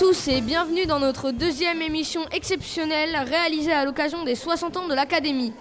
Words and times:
tous 0.00 0.28
et 0.28 0.40
bienvenue 0.40 0.86
dans 0.86 0.98
notre 0.98 1.30
deuxième 1.30 1.82
émission 1.82 2.22
exceptionnelle 2.32 3.14
réalisée 3.28 3.72
à 3.72 3.84
l'occasion 3.84 4.24
des 4.24 4.34
60 4.34 4.78
ans 4.78 4.88
de 4.88 4.94
l'Académie. 4.94 5.52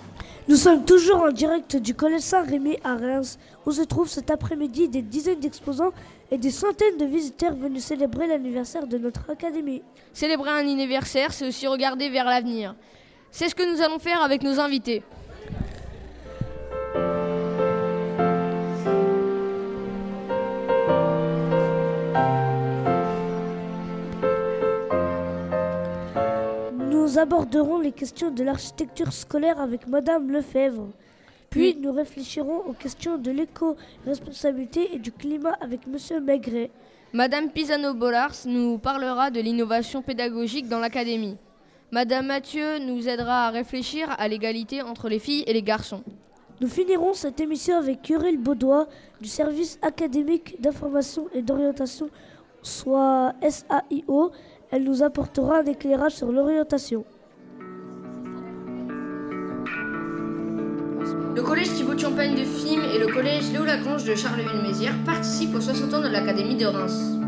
Nous 0.47 0.55
sommes 0.55 0.85
toujours 0.85 1.23
en 1.23 1.31
direct 1.33 1.75
du 1.75 1.93
Collège 1.93 2.21
Saint-Rémy 2.21 2.77
à 2.85 2.95
Reims, 2.95 3.37
où 3.65 3.73
se 3.73 3.81
trouvent 3.81 4.07
cet 4.07 4.31
après-midi 4.31 4.87
des 4.87 5.01
dizaines 5.01 5.41
d'exposants 5.41 5.91
et 6.31 6.37
des 6.37 6.51
centaines 6.51 6.95
de 6.97 7.03
visiteurs 7.03 7.53
venus 7.53 7.83
célébrer 7.83 8.27
l'anniversaire 8.27 8.87
de 8.87 8.97
notre 8.97 9.29
Académie. 9.29 9.81
Célébrer 10.13 10.51
un 10.51 10.69
anniversaire, 10.69 11.33
c'est 11.33 11.45
aussi 11.45 11.67
regarder 11.67 12.09
vers 12.09 12.23
l'avenir. 12.23 12.75
C'est 13.31 13.49
ce 13.49 13.55
que 13.55 13.69
nous 13.69 13.81
allons 13.81 13.99
faire 13.99 14.23
avec 14.23 14.41
nos 14.41 14.57
invités. 14.61 15.03
Aborderons 27.19 27.79
les 27.79 27.91
questions 27.91 28.31
de 28.31 28.43
l'architecture 28.43 29.11
scolaire 29.11 29.59
avec 29.59 29.87
Madame 29.87 30.31
Lefebvre. 30.31 30.87
Puis 31.49 31.75
nous 31.75 31.91
réfléchirons 31.91 32.59
aux 32.67 32.73
questions 32.73 33.17
de 33.17 33.29
l'éco-responsabilité 33.31 34.95
et 34.95 34.99
du 34.99 35.11
climat 35.11 35.57
avec 35.59 35.85
Monsieur 35.85 36.21
Maigret. 36.21 36.71
Madame 37.11 37.49
Pisano-Bollars 37.49 38.35
nous 38.45 38.77
parlera 38.77 39.31
de 39.31 39.41
l'innovation 39.41 40.01
pédagogique 40.01 40.69
dans 40.69 40.79
l'académie. 40.79 41.37
Madame 41.91 42.27
Mathieu 42.27 42.79
nous 42.79 43.09
aidera 43.09 43.47
à 43.47 43.49
réfléchir 43.49 44.07
à 44.17 44.27
l'égalité 44.27 44.81
entre 44.81 45.09
les 45.09 45.19
filles 45.19 45.43
et 45.45 45.53
les 45.53 45.63
garçons. 45.63 46.03
Nous 46.61 46.67
finirons 46.67 47.13
cette 47.13 47.39
émission 47.39 47.77
avec 47.77 48.01
Curil 48.03 48.37
Baudois 48.37 48.87
du 49.19 49.27
service 49.27 49.77
académique 49.81 50.61
d'information 50.61 51.27
et 51.33 51.41
d'orientation, 51.41 52.09
soit 52.61 53.33
SAIO. 53.41 54.31
Elle 54.71 54.83
nous 54.83 55.01
apportera 55.01 55.59
un 55.59 55.65
éclairage 55.65 56.13
sur 56.13 56.31
l'orientation. 56.31 57.03
Le 61.35 61.41
collège 61.41 61.73
Thibaut 61.73 61.95
de 61.95 61.99
Champagne 61.99 62.35
de 62.35 62.43
Film 62.43 62.83
et 62.83 62.99
le 62.99 63.07
collège 63.07 63.51
Léo 63.51 63.63
Lagrange 63.63 64.03
de 64.03 64.13
Charleville-Mézières 64.13 65.03
participent 65.05 65.55
aux 65.55 65.61
60 65.61 65.93
ans 65.95 66.01
de 66.01 66.07
l'Académie 66.07 66.55
de 66.55 66.65
Reims. 66.67 67.19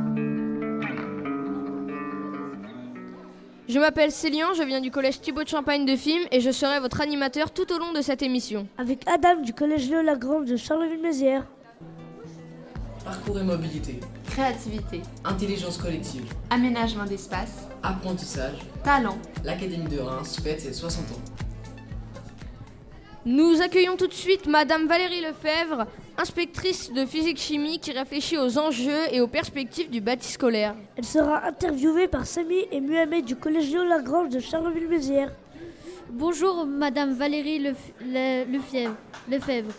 Je 3.67 3.80
m'appelle 3.80 4.12
Célian, 4.12 4.53
je 4.53 4.64
viens 4.64 4.81
du 4.81 4.92
collège 4.92 5.22
Thibaut 5.22 5.44
de 5.44 5.47
Champagne 5.47 5.86
de 5.86 5.95
Film 5.95 6.23
et 6.31 6.42
je 6.42 6.52
serai 6.52 6.80
votre 6.80 7.02
animateur 7.02 7.52
tout 7.52 7.72
au 7.73 7.80
long 7.80 7.94
de 7.94 8.02
cette 8.02 8.22
émission. 8.22 8.67
Avec 8.78 9.08
Adam 9.08 9.42
du 9.42 9.53
collège 9.53 9.89
Léo 9.89 10.02
Lagrange 10.02 10.45
de 10.45 10.58
Charleville-Mézières. 10.58 11.47
Parcours 13.03 13.39
et 13.39 13.44
mobilité. 13.44 14.00
Créativité. 14.29 15.01
Intelligence 15.25 15.78
collective. 15.78 16.23
Aménagement 16.50 17.06
d'espace. 17.06 17.67
Apprentissage. 17.81 18.57
Talent. 18.84 19.17
L'Académie 19.44 19.88
de 19.89 20.00
Reims 20.00 20.38
fête 20.44 20.62
ses 20.62 20.73
60 20.73 21.11
ans. 21.11 21.22
Nous 23.25 23.61
accueillons 23.61 23.97
tout 23.97 24.07
de 24.07 24.13
suite 24.13 24.47
Madame 24.47 24.88
Valérie 24.88 25.22
Lefebvre, 25.22 25.85
inspectrice 26.17 26.91
de 26.91 27.06
physique-chimie 27.06 27.79
qui 27.79 27.91
réfléchit 27.91 28.38
aux 28.38 28.57
enjeux 28.57 29.13
et 29.13 29.22
aux 29.22 29.28
perspectives 29.28 29.90
du 29.91 30.01
bâti 30.01 30.31
scolaire. 30.31 30.75
Elle 30.95 31.06
sera 31.06 31.45
interviewée 31.45 32.07
par 32.07 32.25
Samy 32.25 32.66
et 32.72 32.81
Muhammad 32.81 33.23
du 33.25 33.35
collège 33.35 33.69
Léo 33.72 33.84
Lagrange 33.84 34.29
de 34.29 34.40
Charleville-Mézières. 34.40 35.31
Bonjour 36.09 36.66
Madame 36.66 37.13
Valérie 37.13 37.59
Lef- 37.59 37.94
Le- 38.01 38.45
Lefebvre. 39.29 39.72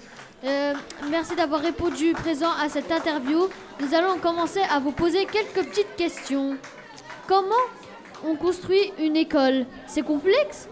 Euh, 0.45 0.75
merci 1.09 1.37
d'avoir 1.37 1.61
répondu 1.61 2.13
présent 2.15 2.51
à 2.61 2.69
cette 2.69 2.91
interview. 2.91 3.47
Nous 3.81 3.95
allons 3.95 4.19
commencer 4.19 4.59
à 4.75 4.81
vous 4.81 4.91
poser 4.91 5.25
quelques 5.27 5.69
petites 5.69 5.95
questions. 5.97 6.57
Comment 7.29 7.55
on 8.27 8.35
construit 8.35 8.93
une 9.01 9.17
école? 9.17 9.67
C'est 9.87 10.03
complexe? 10.03 10.69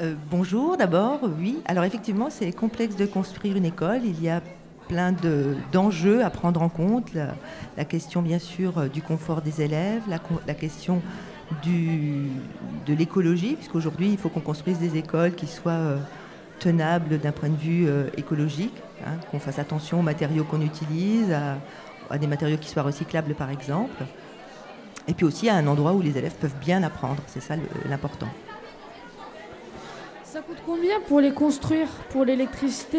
Euh, 0.00 0.14
bonjour 0.30 0.78
d'abord, 0.78 1.20
oui. 1.38 1.58
Alors 1.66 1.84
effectivement, 1.84 2.30
c'est 2.30 2.50
complexe 2.52 2.96
de 2.96 3.04
construire 3.04 3.56
une 3.58 3.66
école. 3.66 4.00
Il 4.04 4.22
y 4.22 4.30
a 4.30 4.40
plein 4.88 5.12
de- 5.12 5.54
d'enjeux 5.70 6.24
à 6.24 6.30
prendre 6.30 6.62
en 6.62 6.70
compte. 6.70 7.12
La, 7.12 7.84
question 7.84 8.22
bien 8.22 8.38
sûr 8.38 8.78
euh, 8.78 8.88
du 8.88 9.02
confort 9.02 9.42
des 9.42 9.60
élèves, 9.60 10.02
la, 10.08 10.54
question 10.54 11.02
de 11.66 12.94
l'écologie, 12.94 13.54
puisqu'aujourd'hui 13.56 14.12
il 14.12 14.16
faut 14.16 14.30
qu'on 14.30 14.40
construise 14.40 14.78
des 14.78 14.96
écoles 14.96 15.34
qui 15.34 15.46
soient 15.46 15.98
tenables 16.58 17.18
d'un 17.18 17.32
point 17.32 17.48
de 17.48 17.56
vue 17.56 17.86
euh, 17.88 18.08
écologique, 18.16 18.74
hein, 19.06 19.12
qu'on 19.30 19.38
fasse 19.38 19.58
attention 19.58 20.00
aux 20.00 20.02
matériaux 20.02 20.44
qu'on 20.44 20.60
utilise, 20.60 21.32
à, 21.32 21.56
à 22.10 22.18
des 22.18 22.26
matériaux 22.26 22.56
qui 22.58 22.68
soient 22.68 22.82
recyclables 22.82 23.34
par 23.34 23.50
exemple. 23.50 24.04
Et 25.06 25.14
puis 25.14 25.24
aussi 25.24 25.48
à 25.48 25.54
un 25.54 25.66
endroit 25.66 25.92
où 25.92 26.02
les 26.02 26.18
élèves 26.18 26.34
peuvent 26.34 26.58
bien 26.60 26.82
apprendre, 26.82 27.22
c'est 27.26 27.40
ça 27.40 27.54
l'important. 27.88 28.28
Ça 30.24 30.40
coûte 30.42 30.58
combien 30.66 31.00
pour 31.08 31.20
les 31.20 31.32
construire? 31.32 31.88
Pour 32.10 32.24
l'électricité, 32.26 32.98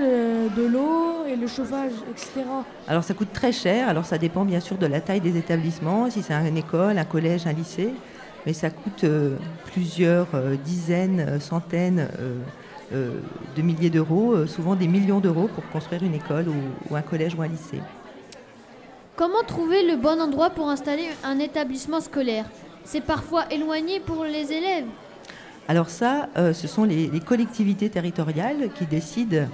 le- 0.00 0.48
de 0.56 0.66
l'eau 0.66 1.26
et 1.28 1.36
le 1.36 1.46
chauffage, 1.46 1.92
etc. 2.10 2.30
Alors 2.88 3.04
ça 3.04 3.12
coûte 3.12 3.32
très 3.34 3.52
cher, 3.52 3.88
alors 3.88 4.06
ça 4.06 4.16
dépend 4.16 4.46
bien 4.46 4.60
sûr 4.60 4.78
de 4.78 4.86
la 4.86 5.00
taille 5.02 5.20
des 5.20 5.36
établissements, 5.36 6.08
si 6.10 6.22
c'est 6.22 6.32
une 6.32 6.56
école, 6.56 6.96
un 6.96 7.04
collège, 7.04 7.46
un 7.46 7.52
lycée, 7.52 7.92
mais 8.46 8.54
ça 8.54 8.70
coûte 8.70 9.04
euh, 9.04 9.36
plusieurs 9.66 10.28
euh, 10.34 10.56
dizaines, 10.56 11.38
centaines 11.40 12.08
euh, 12.18 12.38
de 12.92 13.62
milliers 13.62 13.90
d'euros, 13.90 14.32
euh, 14.32 14.46
souvent 14.46 14.74
des 14.74 14.88
millions 14.88 15.20
d'euros 15.20 15.48
pour 15.48 15.68
construire 15.70 16.02
une 16.02 16.14
école 16.14 16.48
ou, 16.48 16.54
ou 16.90 16.96
un 16.96 17.02
collège 17.02 17.34
ou 17.34 17.42
un 17.42 17.48
lycée. 17.48 17.80
Comment 19.16 19.42
trouver 19.46 19.86
le 19.86 19.96
bon 19.96 20.20
endroit 20.20 20.50
pour 20.50 20.68
installer 20.68 21.04
un 21.24 21.38
établissement 21.38 22.00
scolaire? 22.00 22.46
C'est 22.84 23.02
parfois 23.02 23.44
éloigné 23.52 24.00
pour 24.00 24.24
les 24.24 24.52
élèves. 24.52 24.86
Alors 25.68 25.90
ça, 25.90 26.28
euh, 26.36 26.52
ce 26.52 26.66
sont 26.66 26.84
les, 26.84 27.08
les 27.08 27.20
collectivités 27.20 27.90
territoriales 27.90 28.70
qui 28.74 28.86
décident 28.86 29.46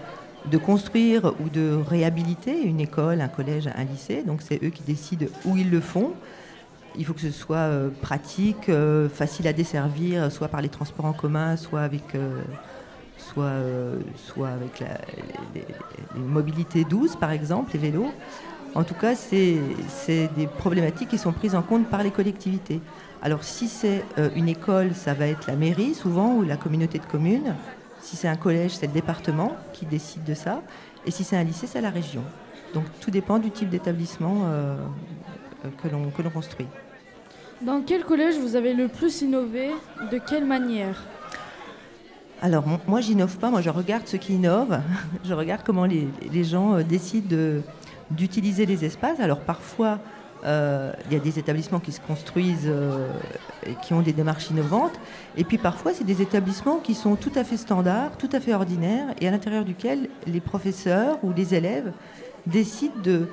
de 0.51 0.59
construire 0.59 1.35
ou 1.41 1.49
de 1.49 1.77
réhabiliter 1.89 2.63
une 2.63 2.81
école, 2.81 3.21
un 3.21 3.29
collège, 3.29 3.69
un 3.75 3.85
lycée. 3.85 4.23
Donc 4.23 4.43
c'est 4.43 4.63
eux 4.63 4.71
qui 4.71 4.83
décident 4.83 5.27
où 5.45 5.57
ils 5.57 5.71
le 5.71 5.81
font. 5.81 6.13
Il 6.99 7.05
faut 7.05 7.13
que 7.13 7.21
ce 7.21 7.31
soit 7.31 7.57
euh, 7.57 7.91
pratique, 8.01 8.69
euh, 8.69 9.09
facile 9.09 9.47
à 9.49 9.53
desservir, 9.53 10.33
soit 10.33 10.49
par 10.49 10.63
les 10.63 10.69
transports 10.69 11.05
en 11.05 11.13
commun, 11.13 11.57
soit 11.57 11.83
avec, 11.83 12.15
euh, 12.15 12.41
soit, 13.33 13.45
euh, 13.45 13.99
soit 14.17 14.49
avec 14.49 14.81
la, 14.81 14.99
les, 15.55 15.65
mobilités 16.21 16.85
douces, 16.85 17.17
par 17.17 17.31
exemple, 17.31 17.73
les 17.75 17.79
vélos. 17.79 18.11
En 18.75 18.85
tout 18.85 18.95
cas, 18.95 19.15
c'est 19.15 19.59
des 20.37 20.47
problématiques 20.47 21.09
qui 21.09 21.19
sont 21.19 21.33
prises 21.33 21.55
en 21.55 21.63
compte 21.63 21.87
par 21.89 22.03
les 22.03 22.11
collectivités. 22.11 22.81
Alors 23.23 23.43
si 23.43 23.69
c'est 23.69 24.05
euh, 24.19 24.29
une 24.37 24.49
école, 24.49 24.95
ça 24.95 25.15
va 25.15 25.27
être 25.27 25.47
la 25.47 25.57
mairie 25.57 25.95
souvent 25.95 26.35
ou 26.35 26.43
la 26.43 26.57
communauté 26.57 26.99
de 26.99 27.07
communes. 27.07 27.55
Si 28.01 28.15
c'est 28.15 28.29
un 28.29 28.37
collège, 28.37 28.73
c'est 28.73 28.87
le 28.87 28.93
département 28.93 29.57
qui 29.73 29.87
décide 29.87 30.23
de 30.25 30.35
ça. 30.35 30.63
Et 31.07 31.11
si 31.11 31.25
c'est 31.25 31.37
un 31.37 31.43
lycée, 31.43 31.67
c'est 31.67 31.81
la 31.81 31.91
région. 31.91 32.23
Donc 32.75 32.85
tout 33.01 33.11
dépend 33.11 33.39
du 33.39 33.51
type 33.51 33.71
d'établissement 33.71 34.43
euh, 34.45 34.77
que 35.83 35.89
l'on 35.89 36.31
construit. 36.31 36.67
Dans 37.63 37.81
quel 37.81 38.05
collège 38.05 38.37
vous 38.39 38.55
avez 38.55 38.75
le 38.75 38.89
plus 38.89 39.23
innové? 39.23 39.71
De 40.13 40.19
quelle 40.19 40.45
manière? 40.45 41.03
Alors 42.43 42.65
moi, 42.87 43.01
j'innove 43.01 43.39
pas. 43.39 43.51
Moi, 43.51 43.63
je 43.63 43.71
regarde 43.71 44.07
ce 44.07 44.17
qui 44.17 44.35
innove. 44.35 44.81
je 45.25 45.35
regarde 45.35 45.63
comment 45.65 45.87
les, 45.87 46.45
gens 46.45 46.75
euh, 46.75 46.83
décident 46.83 47.29
de- 47.29 47.63
d'utiliser 48.11 48.67
les 48.67 48.85
espaces. 48.85 49.21
Alors 49.21 49.41
parfois, 49.41 49.99
euh, 50.45 50.93
il 51.07 51.15
y 51.15 51.17
a 51.17 51.23
des 51.23 51.39
établissements 51.39 51.81
qui 51.81 51.93
se 51.93 52.01
construisent 52.01 52.69
euh, 52.69 53.09
et 53.65 53.75
qui 53.83 53.95
ont 53.95 54.03
des 54.03 54.13
démarches 54.13 54.51
innovantes. 54.51 54.99
Et 55.37 55.45
puis 55.45 55.59
parfois, 55.59 55.93
c'est 55.95 56.05
des 56.05 56.21
établissements 56.21 56.77
qui 56.77 56.95
sont 56.95 57.17
tout 57.17 57.33
à 57.35 57.43
fait 57.43 57.57
standards, 57.57 58.17
tout 58.19 58.31
à 58.33 58.41
fait 58.41 58.55
ordinaires, 58.55 59.07
et 59.21 59.29
à 59.29 59.31
l'intérieur 59.31 59.65
duquel 59.65 60.09
les 60.27 60.41
professeurs 60.41 61.19
ou 61.23 61.33
les 61.33 61.55
élèves 61.55 61.93
décident 62.47 63.01
de 63.03 63.29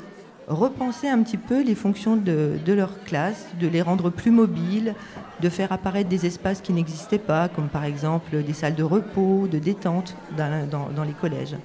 repenser 0.48 1.08
un 1.10 1.22
petit 1.24 1.38
peu 1.38 1.62
les 1.64 1.76
fonctions 1.76 2.16
de, 2.16 2.58
de 2.66 2.74
leur 2.74 3.04
classe, 3.04 3.48
de 3.60 3.68
les 3.68 3.82
rendre 3.82 4.10
plus 4.10 4.32
mobiles, 4.32 4.94
de 5.42 5.50
faire 5.50 5.72
apparaître 5.72 6.10
des 6.10 6.26
espaces 6.26 6.62
qui 6.62 6.74
n'existaient 6.74 7.18
pas, 7.20 7.48
comme 7.50 7.68
par 7.70 7.86
exemple 7.86 8.42
des 8.44 8.54
salles 8.54 8.76
de 8.76 8.84
repos, 8.84 9.48
de 9.52 9.60
détente 9.60 10.16
dans, 10.38 10.68
dans- 10.70 10.90
dans 10.90 11.04
les 11.04 11.14
collèges. 11.14 11.56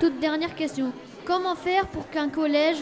Toute 0.00 0.18
dernière 0.20 0.54
question. 0.54 0.92
Comment 1.24 1.54
faire 1.54 1.86
pour 1.88 2.08
qu'un 2.10 2.28
collège, 2.28 2.78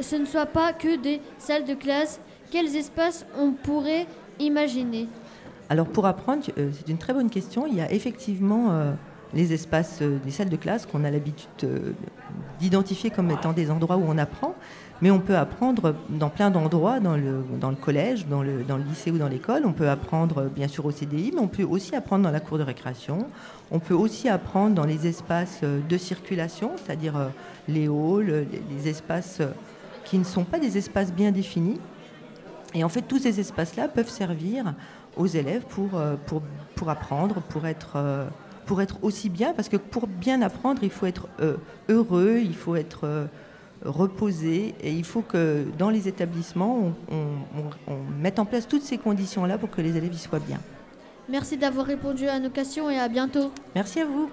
ce 0.00 0.16
ne 0.16 0.24
soit 0.26 0.46
pas 0.46 0.72
que 0.72 0.96
des 0.96 1.20
salles 1.38 1.64
de 1.64 1.74
classe? 1.74 2.20
Quels 2.50 2.76
espaces 2.76 3.26
on 3.38 3.52
pourrait 3.52 4.06
imaginer? 4.38 5.08
Alors 5.70 5.86
pour 5.86 6.06
apprendre, 6.06 6.42
euh, 6.58 6.70
c'est 6.72 6.88
une 6.90 6.98
très 6.98 7.12
bonne 7.12 7.28
question. 7.30 7.66
Il 7.66 7.74
y 7.74 7.80
a 7.80 7.92
effectivement 7.92 8.70
euh, 8.70 8.92
les 9.34 9.52
espaces, 9.52 9.98
euh, 10.00 10.18
des 10.24 10.30
salles 10.30 10.48
de 10.48 10.56
classe 10.56 10.86
qu'on 10.86 11.04
a 11.04 11.10
l'habitude 11.10 11.48
euh, 11.64 11.92
d'identifier 12.60 13.10
comme 13.10 13.30
étant 13.30 13.52
des 13.52 13.70
endroits 13.70 13.96
où 13.96 14.04
on 14.06 14.18
apprend, 14.18 14.54
mais 15.00 15.10
on 15.10 15.20
peut 15.20 15.36
apprendre 15.36 15.94
dans 16.08 16.30
plein 16.30 16.50
d'endroits, 16.50 16.98
dans 16.98 17.16
le, 17.16 17.44
collège, 17.80 18.26
dans 18.26 18.42
le, 18.42 18.64
lycée 18.88 19.10
ou 19.10 19.18
dans 19.18 19.28
l'école. 19.28 19.62
On 19.64 19.72
peut 19.72 19.88
apprendre 19.88 20.38
euh, 20.38 20.48
bien 20.48 20.66
sûr 20.66 20.86
au 20.86 20.90
CDI, 20.90 21.32
mais 21.34 21.40
on 21.40 21.48
peut 21.48 21.62
aussi 21.62 21.94
apprendre 21.94 22.24
dans 22.24 22.30
la 22.30 22.40
cour 22.40 22.58
de 22.58 22.62
récréation. 22.62 23.28
On 23.70 23.78
peut 23.78 23.94
aussi 23.94 24.28
apprendre 24.28 24.74
dans 24.74 24.86
les 24.86 25.06
espaces 25.06 25.60
de 25.62 25.98
circulation, 25.98 26.72
c'est-à-dire 26.76 27.30
les 27.68 27.86
halls, 27.86 28.46
les, 28.50 28.62
les 28.70 28.88
espaces 28.88 29.42
qui 30.04 30.16
ne 30.16 30.24
sont 30.24 30.44
pas 30.44 30.58
des 30.58 30.78
espaces 30.78 31.12
bien 31.12 31.30
définis. 31.32 31.78
Et 32.74 32.82
en 32.82 32.88
fait, 32.88 33.02
tous 33.02 33.18
ces 33.18 33.40
espaces-là 33.40 33.88
peuvent 33.88 34.08
servir 34.08 34.74
aux 35.16 35.26
élèves 35.26 35.64
pour, 35.68 36.88
apprendre, 36.88 37.42
pour 37.42 37.66
être, 37.66 37.98
pour 38.68 38.82
être 38.82 38.98
aussi 39.02 39.30
bien, 39.30 39.54
parce 39.54 39.70
que 39.70 39.78
pour 39.78 40.06
bien 40.06 40.42
apprendre, 40.42 40.80
il 40.84 40.90
faut 40.90 41.06
être 41.06 41.26
euh, 41.40 41.56
heureux, 41.88 42.38
il 42.44 42.54
faut 42.54 42.76
être 42.76 43.00
euh, 43.04 43.24
reposé, 43.82 44.74
et 44.82 44.92
il 44.92 45.04
faut 45.04 45.22
que 45.22 45.64
dans 45.78 45.88
les 45.88 46.06
établissements, 46.06 46.92
on, 47.10 47.14
on- 47.16 47.92
on 47.94 47.96
mette 48.20 48.38
en 48.38 48.44
place 48.44 48.68
toutes 48.68 48.82
ces 48.82 48.98
conditions-là 48.98 49.56
pour 49.56 49.70
que 49.70 49.80
les 49.80 49.96
élèves 49.96 50.12
y 50.12 50.18
soient 50.18 50.38
bien. 50.38 50.58
Merci 51.30 51.56
d'avoir 51.56 51.86
répondu 51.86 52.28
à 52.28 52.38
nos 52.38 52.50
questions 52.50 52.90
et 52.90 52.98
à 52.98 53.08
bientôt. 53.08 53.50
Merci 53.74 54.00
à 54.00 54.04
vous. 54.06 54.28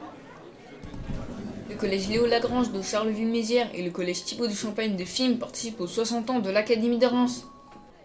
Le 1.70 1.76
collège 1.78 2.10
Léo 2.10 2.26
Lagrange 2.26 2.72
de 2.74 2.82
Charleville-Mézières 2.82 3.70
et 3.74 3.84
le 3.84 3.92
collège 3.92 4.24
Thibaut 4.26 4.48
du 4.48 4.56
Champagne 4.56 4.98
de 4.98 5.06
Film 5.06 5.38
participent 5.38 5.80
aux 5.80 5.88
60 5.88 6.30
ans 6.30 6.40
de 6.40 6.50
l'Académie 6.50 7.00
de 7.00 7.06
Reims. 7.06 7.48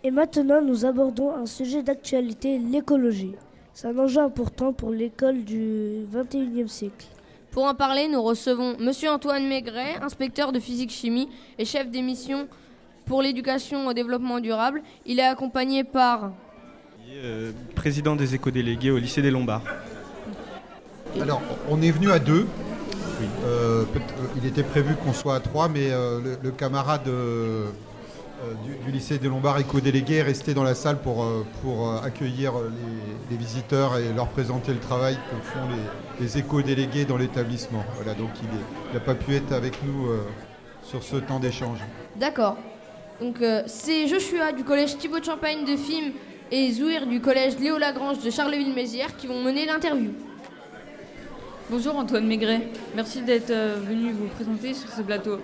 Et 0.04 0.10
maintenant, 0.12 0.62
nous 0.62 0.86
abordons 0.86 1.34
un 1.34 1.46
sujet 1.46 1.82
d'actualité, 1.82 2.58
l'écologie. 2.58 3.34
C'est 3.74 3.88
un 3.88 3.98
enjeu 3.98 4.20
important 4.20 4.72
pour 4.72 4.90
l'école 4.90 5.44
du 5.44 6.04
21e 6.12 6.68
siècle. 6.68 7.06
Pour 7.50 7.64
en 7.64 7.74
parler, 7.74 8.08
nous 8.08 8.22
recevons 8.22 8.76
Monsieur 8.78 9.10
Antoine 9.10 9.46
Maigret, 9.48 9.96
inspecteur 10.02 10.52
de 10.52 10.60
physique-chimie 10.60 11.28
et 11.58 11.64
chef 11.64 11.90
d'émission 11.90 12.46
pour 13.06 13.22
l'éducation 13.22 13.86
au 13.86 13.92
développement 13.92 14.38
durable. 14.40 14.82
Il 15.06 15.18
est 15.18 15.24
accompagné 15.24 15.84
par 15.84 16.32
Euh, 17.12 17.50
président 17.74 18.14
des 18.14 18.36
éco-délégués 18.36 18.92
au 18.92 18.98
lycée 18.98 19.20
des 19.22 19.32
Lombards. 19.32 19.64
Alors, 21.20 21.42
on 21.68 21.82
est 21.82 21.90
venu 21.90 22.10
à 22.12 22.20
deux. 22.20 22.46
Euh, 23.44 23.82
euh, 23.82 23.84
il 24.36 24.46
était 24.46 24.62
prévu 24.62 24.94
qu'on 24.94 25.12
soit 25.12 25.34
à 25.34 25.40
trois, 25.40 25.68
mais 25.68 25.90
euh, 25.90 26.20
le, 26.20 26.38
le 26.40 26.50
camarade 26.52 27.08
du, 28.64 28.84
du 28.84 28.90
lycée 28.90 29.18
des 29.18 29.28
Lombards 29.28 29.58
éco-délégué 29.58 30.16
est 30.16 30.22
resté 30.22 30.54
dans 30.54 30.62
la 30.62 30.74
salle 30.74 30.98
pour, 31.00 31.22
euh, 31.22 31.44
pour 31.62 31.88
euh, 31.88 32.00
accueillir 32.02 32.56
euh, 32.56 32.70
les, 33.30 33.36
les 33.36 33.36
visiteurs 33.36 33.98
et 33.98 34.12
leur 34.12 34.28
présenter 34.28 34.72
le 34.72 34.78
travail 34.78 35.16
que 35.16 35.46
font 35.46 35.66
les, 35.68 36.24
les 36.24 36.38
éco-délégués 36.38 37.04
dans 37.04 37.16
l'établissement. 37.16 37.84
Voilà, 37.96 38.14
donc 38.14 38.30
il 38.42 38.94
n'a 38.94 39.00
pas 39.00 39.14
pu 39.14 39.34
être 39.34 39.52
avec 39.52 39.78
nous 39.84 40.08
euh, 40.08 40.20
sur 40.82 41.02
ce 41.02 41.16
temps 41.16 41.38
d'échange. 41.38 41.78
D'accord. 42.16 42.56
Donc 43.20 43.42
euh, 43.42 43.62
c'est 43.66 44.06
Joshua 44.08 44.52
du 44.52 44.64
collège 44.64 44.96
Thibaut 44.96 45.20
de 45.20 45.24
Champagne 45.24 45.64
de 45.64 45.76
Film 45.76 46.12
et 46.50 46.72
Zouir 46.72 47.06
du 47.06 47.20
collège 47.20 47.58
Léo 47.58 47.78
Lagrange 47.78 48.20
de 48.24 48.30
Charleville-Mézières 48.30 49.16
qui 49.16 49.26
vont 49.26 49.42
mener 49.42 49.66
l'interview. 49.66 50.12
Bonjour 51.68 51.94
Antoine 51.96 52.26
Maigret, 52.26 52.62
merci 52.96 53.22
d'être 53.22 53.50
euh, 53.50 53.76
venu 53.86 54.10
vous 54.12 54.26
présenter 54.26 54.74
sur 54.74 54.88
ce 54.90 55.02
plateau. 55.02 55.38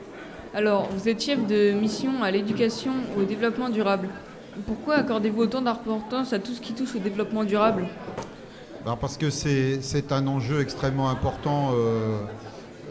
Alors, 0.57 0.89
vous 0.91 1.07
êtes 1.07 1.23
chef 1.23 1.47
de 1.47 1.73
mission 1.73 2.23
à 2.23 2.31
l'éducation 2.31 2.93
au 3.19 3.25
développement 3.25 3.69
durable. 3.69 4.09
Pourquoi 4.67 4.95
accordez-vous 4.95 5.43
autant 5.43 5.61
d'importance 5.61 6.33
à 6.33 6.39
tout 6.39 6.55
ce 6.55 6.63
qui 6.63 6.73
touche 6.73 6.95
au 6.95 6.99
développement 6.99 7.45
durable? 7.45 7.87
Parce 8.99 9.19
que 9.19 9.29
c'est 9.29 10.13
un 10.13 10.27
enjeu 10.27 10.63
extrêmement 10.63 11.11
important 11.11 11.73
euh, 11.75 12.17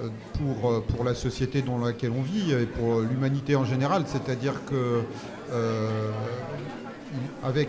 euh, 0.04 0.10
pour, 0.34 0.70
euh, 0.70 0.84
pour 0.88 1.04
la 1.04 1.16
société 1.16 1.64
dans 1.64 1.80
laquelle 1.80 2.12
on 2.12 2.22
vit 2.22 2.52
et 2.52 2.68
pour 2.68 3.00
l'humanité 3.00 3.56
en 3.56 3.66
général. 3.66 4.04
C'est-à-dire 4.06 4.64
que 4.66 5.02
avec 7.44 7.68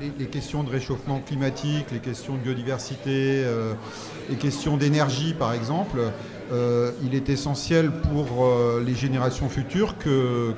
les, 0.00 0.26
questions 0.26 0.62
de 0.62 0.70
réchauffement 0.70 1.18
climatique, 1.18 1.86
les 1.90 1.98
questions 1.98 2.34
de 2.34 2.38
biodiversité, 2.38 3.44
les 4.30 4.36
questions 4.36 4.76
d'énergie 4.76 5.34
par 5.34 5.54
exemple, 5.54 5.98
euh, 6.50 6.92
il 7.04 7.14
est 7.14 7.28
essentiel 7.28 7.90
pour 7.90 8.46
euh, 8.46 8.82
les 8.84 8.94
générations 8.94 9.48
futures 9.48 9.98
que, 9.98 10.54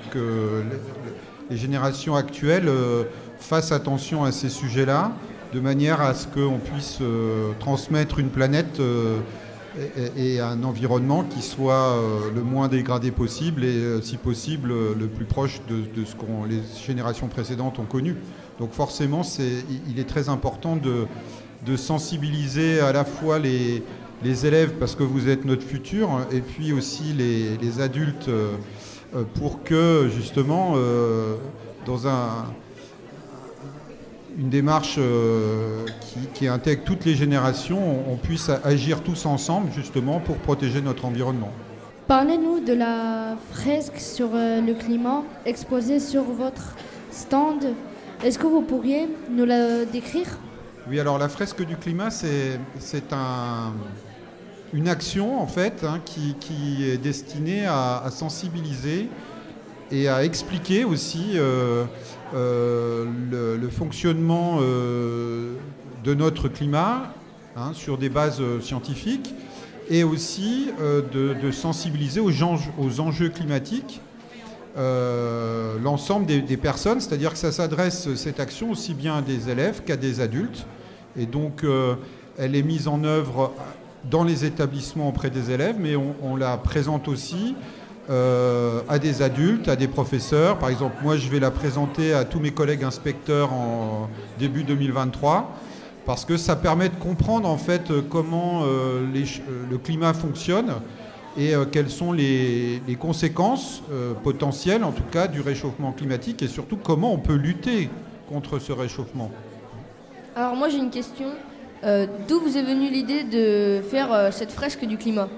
les- 1.51 1.57
générations 1.57 2.15
actuelles 2.15 2.69
euh, 2.69 3.03
fassent 3.39 3.73
attention 3.73 4.23
à 4.23 4.31
ces 4.31 4.49
sujets-là, 4.49 5.13
de 5.53 5.59
manière 5.59 6.01
à 6.01 6.15
ce 6.15 6.29
qu'on 6.29 6.59
puisse 6.59 7.01
transmettre 7.59 8.21
une 8.21 8.29
planète 8.29 8.81
et, 10.17 10.39
un 10.39 10.63
environnement 10.63 11.25
qui 11.25 11.43
soit 11.43 11.97
le 12.33 12.43
moins 12.43 12.69
dégradé 12.69 13.11
possible 13.11 13.65
et, 13.65 14.01
si 14.01 14.17
possible, 14.17 14.69
le 14.69 15.07
plus 15.09 15.25
proche 15.25 15.61
de, 15.69 16.05
ce 16.05 16.15
que 16.15 16.25
les 16.49 16.61
générations 16.87 17.27
précédentes 17.27 17.81
ont 17.81 17.85
connu. 17.85 18.15
Donc 18.61 18.73
forcément, 18.73 19.23
il 19.89 19.99
est 19.99 20.09
très 20.09 20.29
important 20.29 20.77
de 20.77 21.77
sensibiliser 21.77 22.79
à 22.79 22.93
la 22.93 23.05
fois 23.05 23.41
les, 23.41 23.83
les 24.23 24.47
élèves, 24.47 24.73
parce 24.79 24.95
que 24.95 25.03
vous 25.03 25.29
êtes 25.29 25.45
notre 25.45 25.63
futur, 25.63 26.09
et 26.31 26.41
puis 26.41 26.73
aussi 26.73 27.13
les, 27.17 27.57
les 27.57 27.81
adultes, 27.81 28.29
euh, 28.29 28.53
euh, 29.15 29.23
pour 29.35 29.63
que 29.63 30.09
justement, 30.15 30.75
euh, 30.77 31.37
dans 31.87 32.07
un, 32.07 32.47
une 34.39 34.51
démarche 34.51 34.99
qui, 36.01 36.21
qui 36.35 36.47
intègre 36.47 36.85
toutes 36.85 37.05
les 37.05 37.15
générations, 37.15 37.81
on, 38.11 38.17
puisse 38.17 38.51
agir 38.65 39.03
tous 39.03 39.27
ensemble 39.27 39.71
justement 39.75 40.21
pour 40.21 40.37
protéger 40.37 40.81
notre 40.81 41.05
environnement. 41.05 41.51
Parlez-nous 42.07 42.61
de 42.61 42.73
la 42.73 43.37
fresque 43.51 43.99
sur 43.99 44.31
le 44.33 44.73
climat 44.75 45.23
exposée 45.47 46.01
sur 46.01 46.23
votre 46.25 46.77
stand. 47.11 47.75
Est-ce 48.25 48.39
que 48.39 48.47
vous 48.47 48.63
pourriez 48.63 49.09
nous 49.31 49.45
la 49.45 49.85
décrire? 49.85 50.39
Oui, 50.89 50.99
alors 50.99 51.19
la 51.19 51.29
fresque 51.29 51.65
du 51.65 51.77
climat, 51.77 52.11
c'est 52.11 53.13
un, 53.13 53.73
une 54.73 54.89
action 54.89 55.41
en 55.41 55.47
fait 55.47 55.85
hein, 55.85 56.01
qui, 56.05 56.85
est 56.85 56.97
destinée 56.97 57.67
à, 57.67 58.05
sensibiliser 58.11 59.09
et 59.91 60.09
à 60.09 60.25
expliquer 60.25 60.85
aussi 60.85 61.33
euh, 61.35 61.85
euh, 62.35 63.57
le, 63.61 63.69
fonctionnement 63.69 64.59
euh, 64.61 65.55
de 66.05 66.15
notre 66.15 66.49
climat 66.49 67.13
hein, 67.57 67.73
sur 67.75 67.99
des 67.99 68.09
bases 68.09 68.43
scientifiques 68.61 69.35
et 69.89 70.05
aussi 70.05 70.69
de, 70.79 71.51
sensibiliser 71.51 72.21
aux, 72.21 73.01
enjeux 73.01 73.29
climatiques 73.29 74.01
l'ensemble 74.77 76.27
des, 76.27 76.43
des 76.43 76.57
personnes, 76.57 77.01
c'est-à-dire 77.01 77.33
que 77.33 77.39
ça 77.39 77.51
s'adresse, 77.51 78.15
cette 78.15 78.39
action, 78.39 78.71
aussi 78.71 78.95
bien 78.95 79.17
à 79.17 79.23
des 79.23 79.51
élèves 79.51 79.83
qu'à 79.85 79.97
des 79.97 80.21
adultes. 80.21 80.65
Et 81.19 81.27
donc, 81.27 81.65
elle 82.39 82.55
est 82.55 82.63
mise 82.63 82.87
en 82.87 83.03
œuvre 83.03 83.53
dans 84.05 84.25
les 84.25 84.45
établissements 84.45 85.09
auprès 85.09 85.31
des 85.31 85.51
élèves, 85.51 85.77
mais 85.79 85.95
on, 85.97 86.37
la 86.37 86.57
présente 86.57 87.09
aussi 87.09 87.55
euh, 88.09 88.81
à 88.89 88.99
des 88.99 89.23
adultes, 89.23 89.69
à 89.69 89.77
des 89.77 89.89
professeurs. 89.89 90.59
Par 90.59 90.71
exemple, 90.71 90.97
moi, 91.03 91.17
je 91.17 91.29
vais 91.29 91.41
la 91.41 91.51
présenter 91.51 92.15
à 92.15 92.25
tous 92.25 92.41
mes 92.41 92.51
collègues 92.51 92.85
inspecteurs 92.85 93.53
en 93.53 94.09
début 94.39 94.65
2023 94.65 95.55
parce 96.07 96.25
que 96.25 96.37
ça 96.37 96.57
permet 96.57 96.89
de 96.89 96.97
comprendre 96.97 97.49
en 97.49 97.59
fait 97.59 97.91
euh, 97.91 98.01
comment 98.09 98.63
euh, 98.65 99.07
le 99.71 99.79
climat 99.79 100.15
fonctionne 100.15 100.73
et 101.37 101.53
quelles 101.71 101.91
sont 101.91 102.11
les, 102.11 102.83
conséquences 102.99 103.85
potentielles, 104.25 104.83
en 104.83 104.91
tout 104.91 105.05
cas, 105.13 105.29
du 105.29 105.41
réchauffement 105.41 105.93
climatique 105.93 106.43
et 106.43 106.49
surtout 106.49 106.77
comment 106.77 107.13
on 107.13 107.19
peut 107.19 107.37
lutter 107.37 107.89
contre 108.29 108.59
ce 108.59 108.73
réchauffement. 108.73 109.31
Alors 110.35 110.57
moi 110.57 110.69
j'ai 110.69 110.79
une 110.79 110.91
question. 110.91 111.27
Euh, 111.83 112.07
D'où 112.29 112.41
vous 112.41 112.57
est 112.59 112.63
venue 112.63 112.91
l'idée 112.91 113.25
de 113.25 113.81
faire 113.83 114.13
euh, 114.13 114.31
cette 114.31 114.53
fresque 114.53 114.85
du 114.85 114.99
climat? 114.99 115.29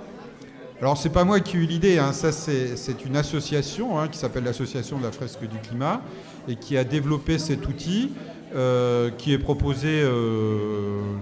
Alors 0.80 0.96
c'est 0.96 1.10
pas 1.10 1.22
moi 1.22 1.38
qui 1.38 1.56
ai 1.56 1.60
eu 1.60 1.66
l'idée, 1.66 1.98
hein, 1.98 2.12
ça 2.12 2.32
c'est 2.32 3.04
une 3.06 3.14
association 3.14 4.00
hein, 4.00 4.08
qui 4.08 4.18
s'appelle 4.18 4.42
l'association 4.42 4.98
de 4.98 5.04
la 5.04 5.12
fresque 5.12 5.42
du 5.42 5.56
climat 5.58 6.00
et 6.48 6.56
qui 6.56 6.76
a 6.76 6.82
développé 6.82 7.38
cet 7.38 7.68
outil 7.68 8.10
euh, 8.56 9.10
qui 9.16 9.32
est 9.32 9.38
proposé 9.38 10.02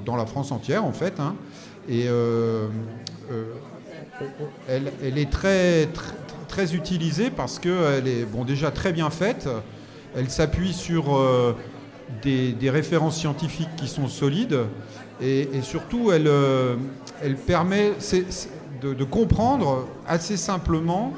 dans 0.06 0.16
la 0.16 0.24
France 0.24 0.50
entière 0.50 0.86
en 0.86 0.92
fait. 0.92 1.20
hein. 1.20 1.34
et 1.90 2.06
elle, 4.66 5.18
est 5.18 5.30
très, 5.30 5.88
très, 6.48 6.74
utilisée 6.74 7.28
parce 7.28 7.58
qu'elle 7.58 8.08
est 8.08 8.24
bon, 8.24 8.46
déjà 8.46 8.70
très 8.70 8.94
bien 8.94 9.10
faite. 9.10 9.46
Elle 10.16 10.30
s'appuie 10.30 10.72
sur 10.72 11.20
des 12.22 12.70
références 12.70 13.18
scientifiques 13.18 13.76
qui 13.76 13.88
sont 13.88 14.08
solides 14.08 14.60
et, 15.22 15.62
surtout 15.62 16.12
elle, 16.12 16.26
euh, 16.26 16.76
permet 17.46 17.92
de, 18.80 19.04
comprendre 19.04 19.86
assez 20.06 20.36
simplement, 20.36 21.12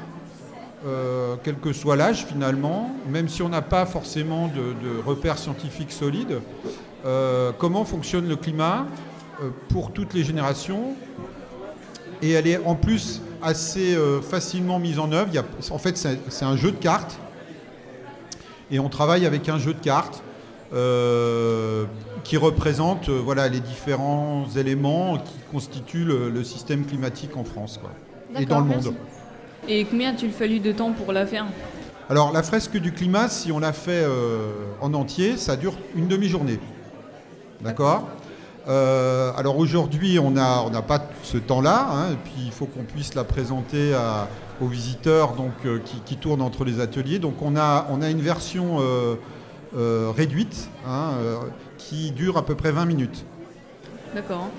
euh, 0.85 1.35
quel 1.43 1.55
que 1.55 1.71
soit 1.71 1.95
l'âge 1.95 2.25
finalement, 2.25 2.91
même 3.09 3.29
si 3.29 3.41
on 3.41 3.49
n'a 3.49 3.61
pas 3.61 3.85
forcément 3.85 4.47
de, 4.47 5.01
repères 5.05 5.37
scientifiques 5.37 5.91
solides, 5.91 6.41
euh, 7.05 7.51
comment 7.57 7.85
fonctionne 7.85 8.27
le 8.27 8.35
climat 8.35 8.85
pour 9.69 9.91
toutes 9.91 10.13
les 10.13 10.23
générations. 10.23 10.95
Et 12.21 12.31
elle 12.31 12.47
est 12.47 12.59
en 12.65 12.75
plus 12.75 13.21
assez 13.41 13.97
facilement 14.21 14.79
mise 14.79 14.99
en 14.99 15.11
œuvre. 15.11 15.31
En 15.71 15.77
fait, 15.77 15.97
c'est 15.97 16.45
un 16.45 16.55
jeu 16.55 16.71
de 16.71 16.77
cartes. 16.77 17.19
Et 18.71 18.79
on 18.79 18.87
travaille 18.87 19.25
avec 19.25 19.49
un 19.49 19.57
jeu 19.57 19.73
de 19.73 19.79
cartes 19.79 20.23
qui 22.23 22.37
représente 22.37 23.09
euh, 23.09 23.19
voilà, 23.23 23.49
les 23.49 23.59
différents 23.59 24.45
éléments 24.55 25.17
qui 25.17 25.35
constituent 25.51 26.05
le, 26.05 26.29
le 26.29 26.43
système 26.43 26.85
climatique 26.85 27.35
en 27.35 27.43
France 27.43 27.79
quoi, 27.81 27.91
et 28.39 28.45
dans 28.45 28.59
le 28.61 28.65
merci. 28.65 28.87
monde. 28.87 28.95
Et 29.67 29.85
combien 29.85 30.11
a-t-il 30.11 30.31
fallu 30.31 30.59
de 30.59 30.71
temps 30.71 30.91
pour 30.91 31.11
la 31.13 31.25
faire? 31.25 31.45
Alors 32.09 32.31
la 32.31 32.43
fresque 32.43 32.77
du 32.77 32.91
climat, 32.91 33.29
si 33.29 33.51
on 33.51 33.59
la 33.59 33.73
fait 33.73 34.03
euh, 34.03 34.51
en 34.81 34.93
entier, 34.93 35.37
ça 35.37 35.55
dure 35.55 35.73
une 35.95 36.07
demi-journée. 36.07 36.59
D'accord? 37.61 38.09
Euh, 38.67 39.31
Alors 39.37 39.57
aujourd'hui, 39.57 40.19
on 40.19 40.31
n'a 40.31 40.63
on 40.63 40.81
pas 40.81 41.01
ce 41.23 41.37
temps-là, 41.37 41.87
hein, 41.91 42.11
et 42.13 42.17
puis 42.23 42.43
il 42.45 42.51
faut 42.51 42.65
qu'on 42.65 42.83
puisse 42.83 43.13
la 43.15 43.23
présenter 43.23 43.93
à- 43.93 44.27
aux 44.61 44.67
visiteurs 44.67 45.33
donc, 45.33 45.51
qui, 45.85 45.97
qui 46.05 46.17
tournent 46.17 46.41
entre 46.41 46.63
les 46.63 46.79
ateliers. 46.79 47.19
Donc 47.19 47.41
on 47.41 47.55
a, 47.57 47.87
on 47.89 48.01
a 48.01 48.09
une 48.09 48.21
version 48.21 48.79
euh, 49.77 50.11
réduite 50.15 50.69
hein, 50.87 51.11
euh, 51.19 51.35
qui 51.77 52.11
dure 52.11 52.37
à 52.37 52.45
peu 52.45 52.55
près 52.55 52.71
20 52.71 52.85
minutes. 52.85 53.25
D'accord. 54.15 54.49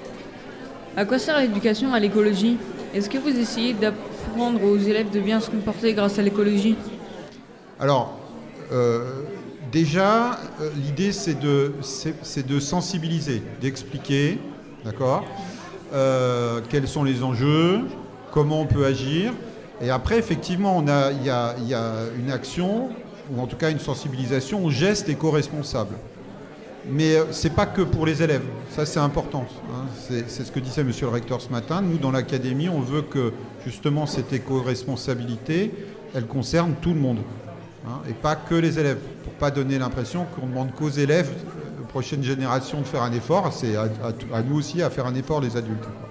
À 0.97 1.04
quoi 1.04 1.18
sert 1.18 1.38
l'éducation 1.40 1.92
à 1.92 2.00
l'écologie? 2.00 2.56
Est-ce 2.94 3.09
que 3.11 3.18
vous 3.18 3.37
essayez 3.37 3.73
d'apprendre 3.75 4.62
aux 4.64 4.76
élèves 4.78 5.11
de 5.11 5.21
bien 5.21 5.40
se 5.40 5.50
comporter 5.50 5.92
grâce 5.94 6.18
à 6.18 6.23
l'écologie? 6.23 6.76
Alors, 7.80 8.16
euh, 8.73 9.23
déjà, 9.73 10.38
l'idée, 10.76 11.11
c'est 11.12 11.38
de, 11.38 11.73
c'est- 11.83 12.14
c'est 12.23 12.47
de 12.47 12.61
sensibiliser, 12.61 13.42
d'expliquer, 13.61 14.38
d'accord, 14.85 15.25
quels 16.71 16.88
sont 16.88 17.04
les 17.04 17.23
enjeux, 17.23 17.80
comment 18.33 18.61
on 18.61 18.66
peut 18.66 18.85
agir? 18.85 19.33
Et 19.80 19.90
après, 19.90 20.18
effectivement, 20.18 20.78
a- 20.88 21.11
il 21.12 21.25
y 21.25 21.30
a, 21.30 21.54
il 21.59 21.68
y 21.68 21.75
a 21.75 21.92
une 22.18 22.30
action, 22.30 22.90
ou 23.31 23.40
en 23.40 23.47
tout 23.47 23.57
cas 23.57 23.71
une 23.71 23.78
sensibilisation 23.78 24.64
aux 24.64 24.71
gestes 24.71 25.09
éco-responsables. 25.09 25.97
Mais 26.90 27.16
euh, 27.16 27.25
c'est 27.31 27.54
pas 27.54 27.66
que 27.66 27.83
pour 27.83 28.04
les 28.04 28.23
élèves, 28.23 28.45
ça 28.71 28.85
c'est 28.85 29.00
important. 29.00 29.47
hein. 29.73 29.87
C'est 29.97 30.45
ce 30.45 30.52
que 30.52 30.61
disait 30.61 30.85
Monsieur 30.85 31.07
le 31.07 31.12
recteur 31.12 31.40
ce 31.40 31.49
matin. 31.50 31.81
Nous, 31.81 31.97
dans 31.97 32.11
l'académie, 32.11 32.69
on 32.69 32.81
veut 32.81 33.02
que 33.02 33.33
justement 33.64 34.07
cette 34.07 34.33
éco-responsabilité, 34.33 35.73
elle 36.14 36.26
concerne 36.26 36.75
tout 36.83 36.93
le 36.93 37.00
monde, 37.00 37.19
hein, 37.87 38.00
et 38.09 38.12
pas 38.12 38.37
que 38.37 38.54
les 38.54 38.78
élèves, 38.78 38.99
pour 39.25 39.33
pas 39.35 39.50
donner 39.50 39.78
l'impression 39.78 40.26
qu'on 40.37 40.47
demande 40.47 40.75
qu'aux 40.75 40.90
élèves, 40.90 41.31
prochaine 41.95 42.25
génération, 42.25 42.81
de 42.81 42.85
faire 42.87 43.02
un 43.02 43.12
effort. 43.12 43.52
C'est 43.52 43.76
à, 43.76 43.88
nous 44.43 44.57
aussi 44.57 44.83
à 44.83 44.90
faire 44.90 45.07
un 45.07 45.14
effort, 45.14 45.40
les 45.40 45.57
adultes. 45.57 45.81
quoi. 45.81 46.09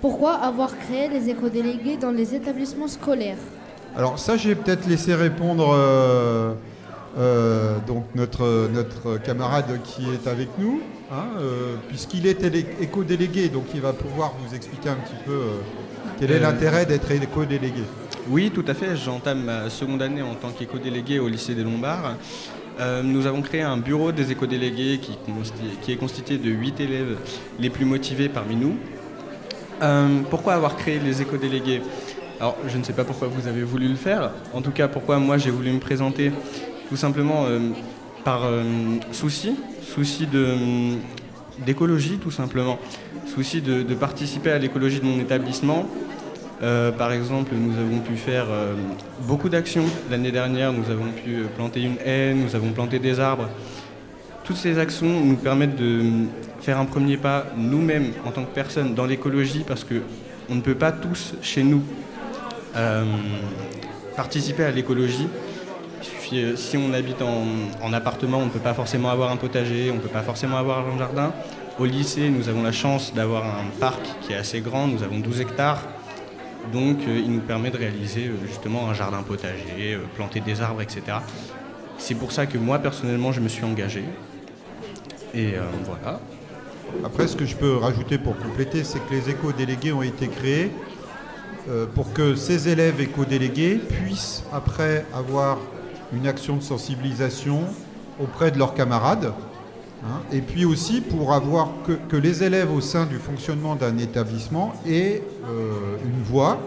Pourquoi 0.00 0.32
avoir 0.34 0.76
créé 0.76 1.08
les 1.08 1.28
éco-délégués 1.30 1.96
dans 1.96 2.10
les 2.10 2.34
établissements 2.34 2.88
scolaires? 2.88 3.38
Alors 3.96 4.18
ça, 4.18 4.36
j'ai 4.36 4.54
peut-être 4.54 4.86
laissé 4.86 5.14
répondre 5.14 5.72
euh, 5.72 6.52
euh, 7.18 7.78
donc 7.86 8.04
notre, 8.14 8.68
notre 8.72 9.18
camarade 9.22 9.80
qui 9.82 10.04
est 10.10 10.28
avec 10.28 10.48
nous, 10.58 10.80
hein, 11.10 11.24
euh, 11.38 11.74
puisqu'il 11.88 12.26
est 12.26 12.44
éco-délégué, 12.80 13.48
donc 13.48 13.64
il 13.74 13.80
va 13.80 13.92
pouvoir 13.92 14.34
vous 14.40 14.54
expliquer 14.54 14.90
un 14.90 14.96
petit 14.96 15.16
peu 15.24 15.40
quel 16.20 16.30
est 16.30 16.40
l'intérêt 16.40 16.86
d'être 16.86 17.10
éco-délégué. 17.10 17.82
Oui, 18.28 18.50
tout 18.54 18.64
à 18.68 18.74
fait. 18.74 18.94
J'entame 18.94 19.44
ma 19.44 19.70
seconde 19.70 20.02
année 20.02 20.22
en 20.22 20.34
tant 20.34 20.50
qu'éco-délégué 20.50 21.18
au 21.18 21.28
lycée 21.28 21.54
des 21.54 21.64
Lombards. 21.64 22.14
Euh, 22.80 23.02
nous 23.02 23.26
avons 23.26 23.42
créé 23.42 23.62
un 23.62 23.76
bureau 23.76 24.12
des 24.12 24.30
éco-délégués 24.30 24.98
qui, 24.98 25.18
qui 25.82 25.92
est 25.92 25.96
constitué 25.96 26.36
de 26.36 26.50
8 26.50 26.80
élèves 26.80 27.16
les 27.58 27.70
plus 27.70 27.84
motivés 27.84 28.28
parmi 28.28 28.54
nous. 28.54 28.76
Euh, 29.82 30.20
pourquoi 30.30 30.54
avoir 30.54 30.76
créé 30.76 30.98
les 30.98 31.22
éco-délégués? 31.22 31.82
Alors, 32.40 32.56
je 32.66 32.78
ne 32.78 32.84
sais 32.84 32.92
pas 32.92 33.04
pourquoi 33.04 33.28
vous 33.28 33.48
avez 33.48 33.62
voulu 33.62 33.88
le 33.88 33.96
faire. 33.96 34.30
En 34.54 34.62
tout 34.62 34.70
cas, 34.70 34.88
pourquoi 34.88 35.18
moi 35.18 35.38
j'ai 35.38 35.50
voulu 35.50 35.72
me 35.72 35.80
présenter 35.80 36.32
Tout 36.88 36.96
simplement 36.96 37.46
euh, 37.46 37.58
par 38.24 38.44
euh, 38.44 38.62
souci, 39.12 39.56
souci 39.82 40.26
de, 40.26 40.54
d'écologie 41.64 42.18
tout 42.18 42.30
simplement, 42.30 42.78
souci 43.26 43.60
de, 43.60 43.82
participer 43.94 44.50
à 44.50 44.58
l'écologie 44.58 45.00
de 45.00 45.04
mon 45.04 45.18
établissement. 45.20 45.86
Euh, 46.62 46.90
par 46.90 47.12
exemple, 47.12 47.52
nous 47.54 47.78
avons 47.78 48.00
pu 48.00 48.16
faire 48.16 48.46
euh, 48.50 48.74
beaucoup 49.22 49.48
d'actions. 49.48 49.84
L'année 50.10 50.32
dernière, 50.32 50.72
nous 50.72 50.90
avons 50.90 51.10
pu 51.12 51.36
euh, 51.36 51.44
planter 51.56 51.82
une 51.82 51.96
haie, 52.04 52.34
nous 52.34 52.56
avons 52.56 52.72
planté 52.72 52.98
des 52.98 53.20
arbres. 53.20 53.48
Toutes 54.42 54.56
ces 54.56 54.78
actions 54.78 55.24
nous 55.24 55.36
permettent 55.36 55.76
de 55.76 56.02
euh, 56.02 56.24
faire 56.60 56.78
un 56.78 56.84
premier 56.84 57.16
pas 57.16 57.46
nous-mêmes 57.56 58.12
en 58.24 58.32
tant 58.32 58.44
que 58.44 58.52
personnes 58.52 58.94
dans 58.94 59.06
l'écologie 59.06 59.64
parce 59.66 59.84
que 59.84 60.02
on 60.50 60.56
ne 60.56 60.60
peut 60.60 60.74
pas 60.74 60.90
tous 60.90 61.34
chez 61.42 61.62
nous 61.62 61.82
euh, 62.76 63.04
participer 64.16 64.64
à 64.64 64.70
l'écologie. 64.70 65.28
Suffit, 66.00 66.40
euh, 66.40 66.56
Si 66.56 66.76
on 66.76 66.92
habite 66.92 67.22
en, 67.22 67.44
en 67.82 67.92
appartement, 67.92 68.38
on 68.38 68.46
ne 68.46 68.50
peut 68.50 68.58
pas 68.58 68.74
forcément 68.74 69.10
avoir 69.10 69.30
un 69.30 69.36
potager, 69.36 69.90
on 69.90 69.96
ne 69.96 70.00
peut 70.00 70.08
pas 70.08 70.22
forcément 70.22 70.56
avoir 70.56 70.86
un 70.88 70.98
jardin. 70.98 71.32
Au 71.78 71.84
lycée, 71.84 72.28
nous 72.28 72.48
avons 72.48 72.62
la 72.62 72.72
chance 72.72 73.14
d'avoir 73.14 73.44
un 73.44 73.66
parc 73.78 74.00
qui 74.22 74.32
est 74.32 74.36
assez 74.36 74.60
grand, 74.60 74.88
nous 74.88 75.02
avons 75.02 75.18
12 75.20 75.40
hectares. 75.40 75.82
Donc 76.72 76.98
euh, 77.06 77.18
il 77.18 77.30
nous 77.30 77.40
permet 77.40 77.70
de 77.70 77.78
réaliser 77.78 78.30
justement 78.46 78.90
un 78.90 78.94
jardin 78.94 79.22
potager, 79.22 79.98
planter 80.16 80.40
des 80.40 80.60
arbres, 80.60 80.82
etc. 80.82 81.02
C'est 81.98 82.14
pour 82.14 82.32
ça 82.32 82.46
que 82.46 82.58
moi 82.58 82.78
personnellement 82.78 83.32
je 83.32 83.40
me 83.40 83.48
suis 83.48 83.64
engagé. 83.64 84.04
Et 85.34 85.54
voilà. 85.84 86.20
Après, 87.04 87.28
ce 87.28 87.36
que 87.36 87.44
je 87.44 87.54
peux 87.54 87.76
rajouter 87.76 88.18
pour 88.18 88.36
compléter, 88.38 88.82
c'est 88.82 88.98
que 88.98 89.12
les 89.12 89.30
éco-délégués 89.30 89.92
ont 89.92 90.02
été 90.02 90.26
créés 90.28 90.72
pour 91.94 92.12
que 92.12 92.34
ces 92.34 92.68
élèves 92.68 93.00
éco-délégués 93.00 93.76
puissent 93.76 94.42
après 94.52 95.04
avoir 95.14 95.58
une 96.12 96.26
action 96.26 96.56
de 96.56 96.62
sensibilisation 96.62 97.60
auprès 98.20 98.50
de 98.50 98.58
leurs 98.58 98.74
camarades. 98.74 99.32
hein, 100.04 100.20
et 100.32 100.40
puis 100.40 100.64
aussi 100.64 101.00
pour 101.00 101.32
avoir 101.32 101.68
que, 102.08 102.16
les 102.16 102.42
élèves 102.42 102.72
au 102.72 102.80
sein 102.80 103.04
du 103.04 103.16
fonctionnement 103.16 103.76
d'un 103.76 103.98
établissement 103.98 104.72
aient 104.86 105.22
euh, 105.44 105.96
une 106.04 106.22
voix 106.22 106.58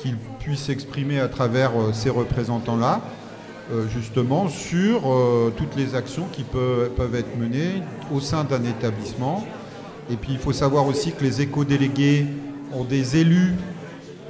qu'ils 0.00 0.16
puissent 0.38 0.68
exprimer 0.68 1.20
à 1.20 1.28
travers 1.28 1.72
euh, 1.78 1.92
ces 1.92 2.10
représentants-là, 2.10 3.00
euh, 3.72 3.86
justement 3.88 4.48
sur 4.48 5.02
euh, 5.06 5.52
toutes 5.56 5.76
les 5.76 5.94
actions 5.94 6.26
qui 6.32 6.42
peuvent 6.42 7.14
être 7.14 7.36
menées 7.38 7.82
au 8.12 8.20
sein 8.20 8.44
d'un 8.44 8.64
établissement. 8.64 9.46
Et 10.10 10.16
puis 10.16 10.32
il 10.32 10.38
faut 10.38 10.52
savoir 10.52 10.86
aussi 10.86 11.12
que 11.12 11.22
les 11.22 11.40
éco-délégués 11.40 12.26
ont 12.72 12.84
des 12.84 13.16
élus 13.18 13.54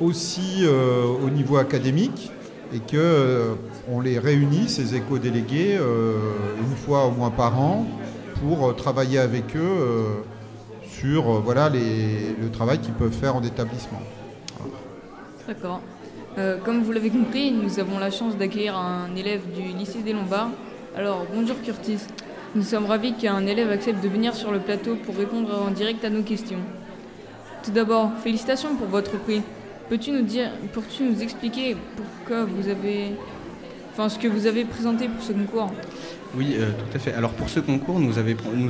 aussi 0.00 0.62
euh, 0.62 1.04
au 1.04 1.30
niveau 1.30 1.56
académique 1.56 2.30
et 2.72 2.78
que 2.78 2.96
euh, 2.96 3.54
on 3.88 4.00
les 4.00 4.18
réunit, 4.18 4.68
ces 4.68 4.94
éco-délégués, 4.94 5.76
euh, 5.78 6.14
une 6.58 6.76
fois 6.76 7.06
au 7.06 7.10
moins 7.10 7.30
par 7.30 7.58
an 7.58 7.86
pour 8.40 8.68
euh, 8.68 8.72
travailler 8.72 9.18
avec 9.18 9.56
eux 9.56 10.24
sur 10.88 11.40
voilà, 11.40 11.70
le 11.70 12.48
travail 12.50 12.78
qu'ils 12.78 12.92
peuvent 12.92 13.12
faire 13.12 13.34
en 13.34 13.42
établissement. 13.42 14.02
D'accord. 15.46 15.80
Comme 16.64 16.82
vous 16.82 16.92
l'avez 16.92 17.10
compris, 17.10 17.52
nous 17.52 17.78
avons 17.80 17.98
la 17.98 18.10
chance 18.10 18.36
d'accueillir 18.36 18.76
un 18.76 19.14
élève 19.16 19.40
du 19.52 19.76
lycée 19.76 20.00
des 20.00 20.12
Lombards. 20.12 20.50
Alors, 20.96 21.26
bonjour 21.34 21.56
Curtis. 21.62 21.98
Nous 22.54 22.62
sommes 22.62 22.86
ravis 22.86 23.14
qu'un 23.14 23.46
élève 23.46 23.70
accepte 23.70 24.02
de 24.02 24.08
venir 24.08 24.34
sur 24.34 24.52
le 24.52 24.58
plateau 24.58 24.96
pour 25.04 25.16
répondre 25.16 25.50
en 25.66 25.70
direct 25.70 26.04
à 26.04 26.10
nos 26.10 26.22
questions. 26.22 26.60
Tout 27.62 27.70
d'abord, 27.70 28.10
félicitations 28.22 28.74
pour 28.76 28.88
votre 28.88 29.18
prix. 29.18 29.42
Peux-tu 29.90 30.12
nous 30.12 30.22
dire, 30.22 30.50
peux-tu 30.72 31.02
nous 31.02 31.20
expliquer 31.20 31.76
pourquoi 31.96 32.44
vous 32.44 32.68
avez, 32.68 33.10
enfin, 33.92 34.08
ce 34.08 34.18
que 34.18 34.28
vous 34.28 34.46
avez 34.46 34.64
présenté 34.64 35.08
pour 35.08 35.22
ce 35.22 35.32
concours? 35.32 35.70
Oui, 36.34 36.54
euh, 36.58 36.70
tout 36.70 36.96
à 36.96 36.98
fait. 36.98 37.12
Alors 37.12 37.32
pour 37.32 37.50
ce 37.50 37.60
concours, 37.60 37.98
nous, 37.98 38.16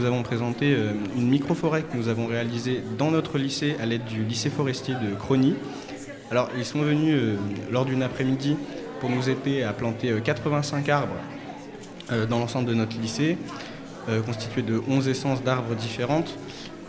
avons 0.07 0.23
présenté 0.23 0.75
euh, 0.75 0.95
une 1.17 1.29
microforêt 1.29 1.83
que 1.83 1.97
nous 1.97 2.09
avons 2.09 2.27
réalisée 2.27 2.83
dans 2.97 3.11
notre 3.11 3.37
lycée 3.39 3.77
à 3.81 3.87
l'aide 3.87 4.05
du 4.07 4.25
lycée 4.25 4.50
forestier 4.50 4.95
de 4.95 5.15
Crony. 5.15 5.55
Alors 6.31 6.49
ils 6.57 6.65
sont 6.65 6.81
venus 6.81 7.17
euh, 7.19 7.37
lors 7.73 7.85
d'une 7.85 8.05
après-midi 8.05 8.57
pour 9.00 9.11
nous 9.11 9.29
aider 9.29 9.65
à 9.65 9.73
planter 9.73 10.11
euh, 10.11 10.21
85 10.21 10.89
arbres 10.89 11.17
dans 12.29 12.41
l'ensemble 12.41 12.69
de 12.69 12.75
notre 12.75 12.99
lycée, 12.99 13.39
euh, 14.09 14.21
constitué 14.23 14.62
de 14.62 14.83
11 14.89 15.07
essences 15.09 15.45
d'arbres 15.45 15.77
différentes. 15.77 16.37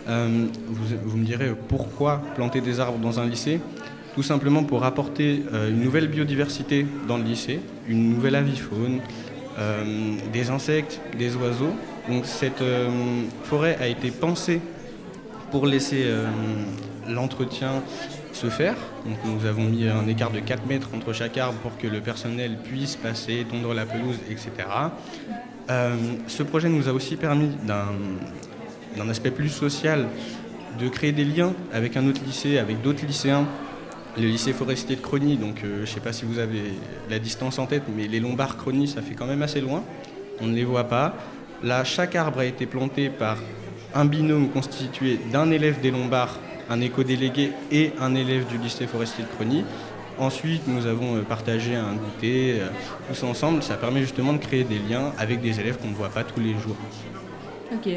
Vous, 0.08 1.18
me 1.18 1.24
direz 1.24 1.54
pourquoi 1.68 2.24
planter 2.34 2.60
des 2.60 2.80
arbres 2.80 2.98
dans 2.98 3.20
un 3.20 3.28
lycée? 3.28 3.60
Tout 4.14 4.24
simplement 4.24 4.64
pour 4.64 4.84
apporter 4.84 5.44
euh, 5.54 5.70
une 5.70 5.80
nouvelle 5.80 6.08
biodiversité 6.08 6.86
dans 7.08 7.18
le 7.18 7.24
lycée, 7.24 7.62
une 7.88 8.10
nouvelle 8.10 8.36
avifaune, 8.36 9.00
euh, 9.58 10.16
des 10.34 10.50
insectes, 10.50 11.00
des 11.18 11.36
oiseaux. 11.38 11.74
Donc 12.10 12.26
cette 12.26 12.62
euh, 12.62 12.90
forêt 13.44 13.78
a 13.80 13.88
été 13.88 14.12
pensée 14.12 14.60
pour 15.50 15.66
laisser 15.66 16.06
l'entretien 17.10 17.84
se 18.32 18.48
faire. 18.48 18.76
Donc 19.06 19.18
nous 19.26 19.46
avons 19.46 19.64
mis 19.64 19.86
un 19.86 20.08
écart 20.08 20.32
de 20.32 20.40
4 20.40 20.66
mètres 20.66 20.90
entre 20.96 21.12
chaque 21.12 21.38
arbre 21.38 21.60
pour 21.60 21.78
que 21.78 21.88
le 21.88 22.00
personnel 22.00 22.58
puisse 22.64 22.96
passer, 22.96 23.46
tondre 23.50 23.74
la 23.74 23.86
pelouse, 23.86 24.16
etc. 24.30 24.50
Ce 26.28 26.44
projet 26.44 26.70
nous 26.70 26.88
a 26.88 26.94
aussi 26.94 27.18
permis 27.18 27.50
d'un 27.66 29.10
aspect 29.10 29.32
plus 29.32 29.50
social 29.50 30.08
de 30.80 30.88
créer 30.88 31.12
des 31.12 31.26
liens 31.26 31.54
avec 31.74 31.98
un 31.98 32.08
autre 32.08 32.22
lycée, 32.26 32.58
avec 32.58 32.82
d'autres 32.82 33.06
lycéens. 33.06 33.46
Le 34.18 34.28
lycée 34.28 34.52
forestier 34.52 34.98
de 34.98 35.02
Crony, 35.02 35.38
donc 35.38 35.64
euh, 35.64 35.78
je 35.78 35.82
ne 35.82 35.86
sais 35.86 36.02
pas 36.02 36.12
si 36.12 36.26
vous 36.26 36.40
avez 36.40 36.74
la 37.10 37.18
distance 37.18 37.58
en 37.60 37.66
tête, 37.66 37.84
mais 37.96 38.08
les 38.08 38.20
Lombards 38.20 38.58
Crony, 38.58 38.88
ça 38.88 39.02
fait 39.02 39.16
quand 39.16 39.26
même 39.26 39.42
assez 39.42 39.62
loin. 39.62 39.84
On 40.42 40.48
ne 40.48 40.56
les 40.56 40.66
voit 40.66 40.84
pas. 40.84 41.16
Là, 41.64 41.86
chaque 41.86 42.16
arbre 42.16 42.40
a 42.40 42.46
été 42.46 42.66
planté 42.66 43.10
par 43.10 43.38
un 43.96 44.04
binôme 44.04 44.50
constitué 44.50 45.18
d'un 45.32 45.50
élève 45.50 45.80
des 45.80 45.92
Lombards, 45.92 46.40
un 46.70 46.82
éco-délégué 46.82 47.54
et 47.72 47.94
un 48.02 48.14
élève 48.16 48.48
du 48.48 48.58
lycée 48.58 48.86
forestier 48.86 49.24
de 49.24 49.30
Crony. 49.30 49.64
Ensuite, 50.20 50.68
nous 50.68 50.88
avons 50.88 51.16
euh, 51.16 51.22
partagé 51.22 51.76
un 51.76 51.94
goûter, 51.94 52.60
euh, 52.60 52.68
tous 53.08 53.24
ensemble. 53.24 53.64
Ça 53.64 53.76
permet 53.76 54.02
justement 54.02 54.34
de 54.34 54.40
créer 54.40 54.66
des 54.66 54.80
liens 54.80 55.14
avec 55.18 55.42
des 55.42 55.60
élèves 55.62 55.78
qu'on 55.78 55.90
ne 55.90 55.96
voit 55.96 56.10
pas 56.10 56.26
tous 56.26 56.42
les 56.42 56.54
jours. 56.54 56.76
Ok. 57.74 57.90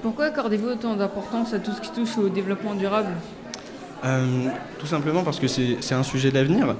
Pourquoi 0.00 0.26
accordez-vous 0.26 0.68
autant 0.68 0.96
d'importance 0.96 1.52
à 1.52 1.58
tout 1.58 1.72
ce 1.72 1.82
qui 1.82 1.90
touche 1.90 2.16
au 2.16 2.30
développement 2.30 2.74
durable? 2.74 3.12
Tout 4.78 4.86
simplement 4.86 5.22
parce 5.22 5.40
que 5.40 5.48
c'est 5.48 5.94
un 5.94 6.02
sujet 6.02 6.30
d'avenir. 6.30 6.76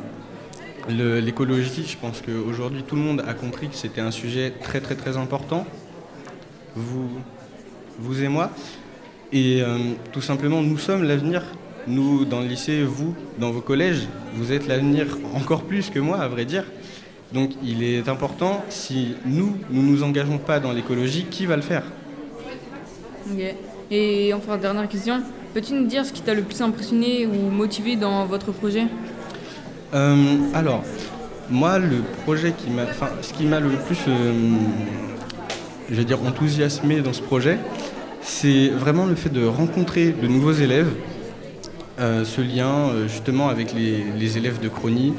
L'écologie, 0.89 1.87
je 1.87 1.97
pense 1.97 2.21
qu'aujourd'hui 2.21 2.83
tout 2.83 2.97
le 2.97 3.03
monde 3.03 3.25
a 3.27 3.33
compris 3.33 3.69
que 3.69 3.77
c'était 3.77 4.03
un 4.03 4.11
sujet 4.11 4.53
très 4.63 4.81
très 4.81 4.95
très 4.95 5.17
important. 5.17 5.67
Vous, 6.77 7.09
vous 7.99 8.23
et 8.23 8.29
moi. 8.29 8.51
Et 9.33 9.63
euh, 9.63 9.79
tout 10.13 10.21
simplement, 10.21 10.61
nous 10.61 10.79
sommes 10.79 11.03
l'avenir. 11.03 11.43
Nous, 11.87 12.25
dans 12.25 12.41
le 12.41 12.47
lycée, 12.47 12.83
vous, 12.83 13.15
dans 13.39 13.51
vos 13.51 13.61
collèges, 13.61 14.07
vous 14.35 14.53
êtes 14.53 14.67
l'avenir 14.67 15.19
encore 15.35 15.63
plus 15.63 15.91
que 15.91 15.99
moi, 15.99 16.19
à 16.19 16.29
vrai 16.29 16.45
dire. 16.45 16.65
Donc 17.33 17.51
il 17.63 17.83
est 17.83 18.09
important, 18.09 18.65
si 18.69 19.17
nous, 19.25 19.57
nous 19.71 19.83
nous 19.83 20.03
engageons 20.03 20.39
pas 20.39 20.61
dans 20.61 20.73
l'écologie, 20.73 21.27
qui 21.31 21.47
va 21.47 21.57
le 21.57 21.63
faire? 21.63 21.83
Et 23.91 24.33
enfin, 24.33 24.57
dernière 24.57 24.89
question. 24.89 25.23
Peux-tu 25.55 25.75
nous 25.75 25.87
dire 25.87 26.05
ce 26.05 26.13
qui 26.13 26.21
t'a 26.21 26.35
le 26.35 26.43
plus 26.43 26.61
impressionné 26.63 27.27
ou 27.27 27.49
motivé 27.49 27.95
dans 27.95 28.27
votre 28.27 28.51
projet 28.51 28.89
Euh, 29.95 30.17
alors, 30.53 30.83
moi, 31.49 31.79
le 31.79 31.99
projet 32.25 32.53
qui 32.53 32.71
m'a, 32.71 32.87
ce 33.23 33.33
qui 33.33 33.45
m'a 33.45 33.61
le 33.61 33.69
plus, 33.69 33.99
euh, 34.09 36.03
dire, 36.03 36.21
enthousiasmé 36.25 37.03
dans 37.03 37.13
ce 37.13 37.23
projet, 37.23 37.59
c'est 38.21 38.67
vraiment 38.71 39.07
le 39.07 39.15
fait 39.15 39.29
de 39.29 39.47
rencontrer 39.47 40.11
de 40.11 40.27
nouveaux 40.27 40.55
élèves, 40.55 40.91
euh, 42.01 42.25
ce 42.25 42.41
lien 42.41 42.89
euh, 42.89 43.07
justement 43.07 43.49
avec 43.49 43.73
les, 43.75 44.37
élèves 44.37 44.59
de 44.59 44.69
Chronie. 44.69 45.15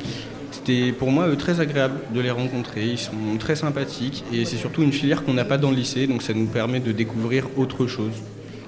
C'était 0.52 0.92
pour 0.92 1.12
moi 1.12 1.34
très 1.38 1.62
agréable 1.62 2.00
de 2.14 2.20
les 2.20 2.32
rencontrer, 2.32 2.86
ils 2.86 3.00
sont 3.00 3.38
très 3.40 3.56
sympathiques 3.56 4.26
et 4.34 4.44
c'est 4.44 4.58
surtout 4.58 4.84
une 4.84 4.92
filière 4.92 5.24
qu'on 5.24 5.34
n'a 5.34 5.46
pas 5.46 5.58
dans 5.58 5.70
le 5.70 5.78
lycée, 5.78 6.08
donc 6.08 6.24
ça 6.24 6.34
nous 6.34 6.48
permet 6.48 6.82
de 6.82 6.92
découvrir 6.92 7.48
autre 7.56 7.88
chose. 7.88 8.12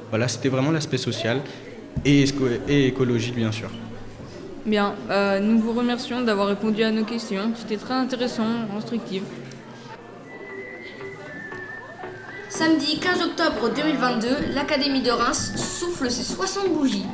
Voilà, 0.09 0.27
c'était 0.27 0.49
vraiment 0.49 0.71
l'aspect 0.71 0.97
social 0.97 1.41
et, 2.05 2.23
écologique 2.87 3.35
bien 3.35 3.51
sûr. 3.51 3.69
Bien, 4.65 4.95
euh, 5.09 5.39
nous 5.39 5.59
vous 5.59 5.73
remercions 5.73 6.21
d'avoir 6.21 6.47
répondu 6.47 6.83
à 6.83 6.91
nos 6.91 7.03
questions. 7.05 7.51
C'était 7.55 7.77
très 7.77 7.93
intéressant, 7.93 8.45
instructif. 8.75 9.23
Samedi 12.49 12.99
15 12.99 13.21
octobre 13.23 13.69
2022, 13.75 14.27
l'Académie 14.53 15.01
de 15.01 15.11
Reims 15.11 15.53
souffle 15.55 16.09
ses 16.09 16.23
60 16.23 16.73
bougies. 16.73 17.05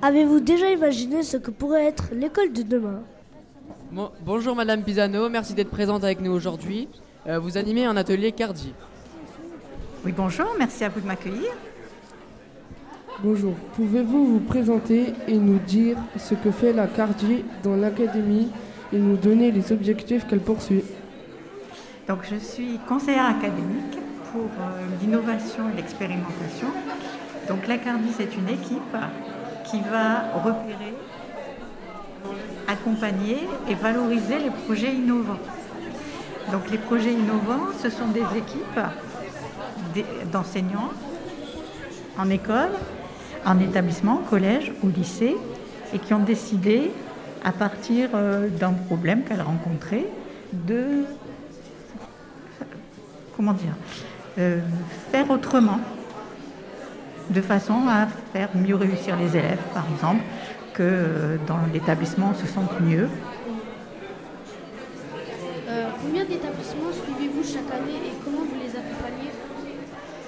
Avez-vous 0.00 0.40
déjà 0.40 0.70
imaginé 0.70 1.22
ce 1.22 1.36
que 1.36 1.50
pourrait 1.52 1.84
être 1.84 2.06
l'école 2.12 2.52
de 2.52 2.62
demain? 2.62 3.02
Bon- 3.92 4.10
bonjour 4.24 4.56
Madame 4.56 4.82
Pisano, 4.82 5.28
merci 5.28 5.54
d'être 5.54 5.70
présente 5.70 6.02
avec 6.02 6.20
nous 6.20 6.32
aujourd'hui. 6.32 6.88
Euh, 7.26 7.38
vous 7.38 7.56
animez 7.56 7.84
un 7.84 7.96
atelier 7.96 8.32
Cardi. 8.32 8.72
Oui, 10.04 10.12
bonjour, 10.16 10.48
merci 10.58 10.82
à 10.82 10.88
vous 10.88 11.00
de 11.00 11.06
m'accueillir. 11.06 11.52
Bonjour, 13.22 13.54
pouvez-vous 13.76 14.26
vous 14.26 14.40
présenter 14.40 15.12
et 15.28 15.36
nous 15.36 15.60
dire 15.60 15.96
ce 16.16 16.34
que 16.34 16.50
fait 16.50 16.72
la 16.72 16.88
Cardi 16.88 17.44
dans 17.62 17.76
l'académie 17.76 18.50
et 18.92 18.98
nous 18.98 19.16
donner 19.16 19.52
les 19.52 19.70
objectifs 19.70 20.26
qu'elle 20.26 20.40
poursuit? 20.40 20.82
Donc, 22.08 22.24
je 22.28 22.34
suis 22.34 22.80
conseillère 22.88 23.26
académique 23.26 23.98
pour 24.32 24.42
euh, 24.42 24.86
l'innovation 25.00 25.70
et 25.72 25.76
l'expérimentation. 25.76 26.66
Donc, 27.48 27.68
la 27.68 27.78
CARDI, 27.78 28.08
c'est 28.16 28.34
une 28.36 28.48
équipe 28.48 28.96
qui 29.70 29.80
va 29.82 30.32
repérer, 30.42 30.94
accompagner 32.66 33.38
et 33.68 33.74
valoriser 33.74 34.40
les 34.40 34.50
projets 34.66 34.92
innovants. 34.92 35.38
Donc, 36.50 36.70
les 36.70 36.78
projets 36.78 37.12
innovants, 37.12 37.68
ce 37.80 37.90
sont 37.90 38.08
des 38.08 38.24
équipes 38.36 38.80
d'enseignants 40.32 40.90
en 42.18 42.28
école, 42.30 42.70
en 43.44 43.58
établissement, 43.58 44.18
collège 44.28 44.72
ou 44.82 44.88
lycée, 44.88 45.36
et 45.94 45.98
qui 45.98 46.14
ont 46.14 46.20
décidé, 46.20 46.90
à 47.44 47.52
partir 47.52 48.10
euh, 48.14 48.48
d'un 48.48 48.72
problème 48.72 49.24
qu'elles 49.24 49.42
rencontraient, 49.42 50.06
de 50.52 51.04
comment 53.36 53.52
dire, 53.52 53.74
euh, 54.38 54.60
faire 55.10 55.30
autrement, 55.30 55.80
de 57.30 57.40
façon 57.40 57.88
à 57.88 58.06
faire 58.32 58.50
mieux 58.54 58.76
réussir 58.76 59.16
les 59.16 59.36
élèves, 59.36 59.62
par 59.74 59.84
exemple, 59.92 60.22
que 60.74 60.82
euh, 60.82 61.36
dans 61.46 61.58
l'établissement 61.72 62.34
se 62.34 62.46
sentent 62.46 62.80
mieux. 62.80 63.08
Euh, 65.72 65.88
combien 66.02 66.24
d'établissements 66.26 66.92
suivez-vous 66.92 67.42
chaque 67.42 67.72
année 67.72 67.96
et 67.96 68.12
comment 68.22 68.42
vous 68.42 68.56
les 68.62 68.76
accompagnez? 68.76 69.30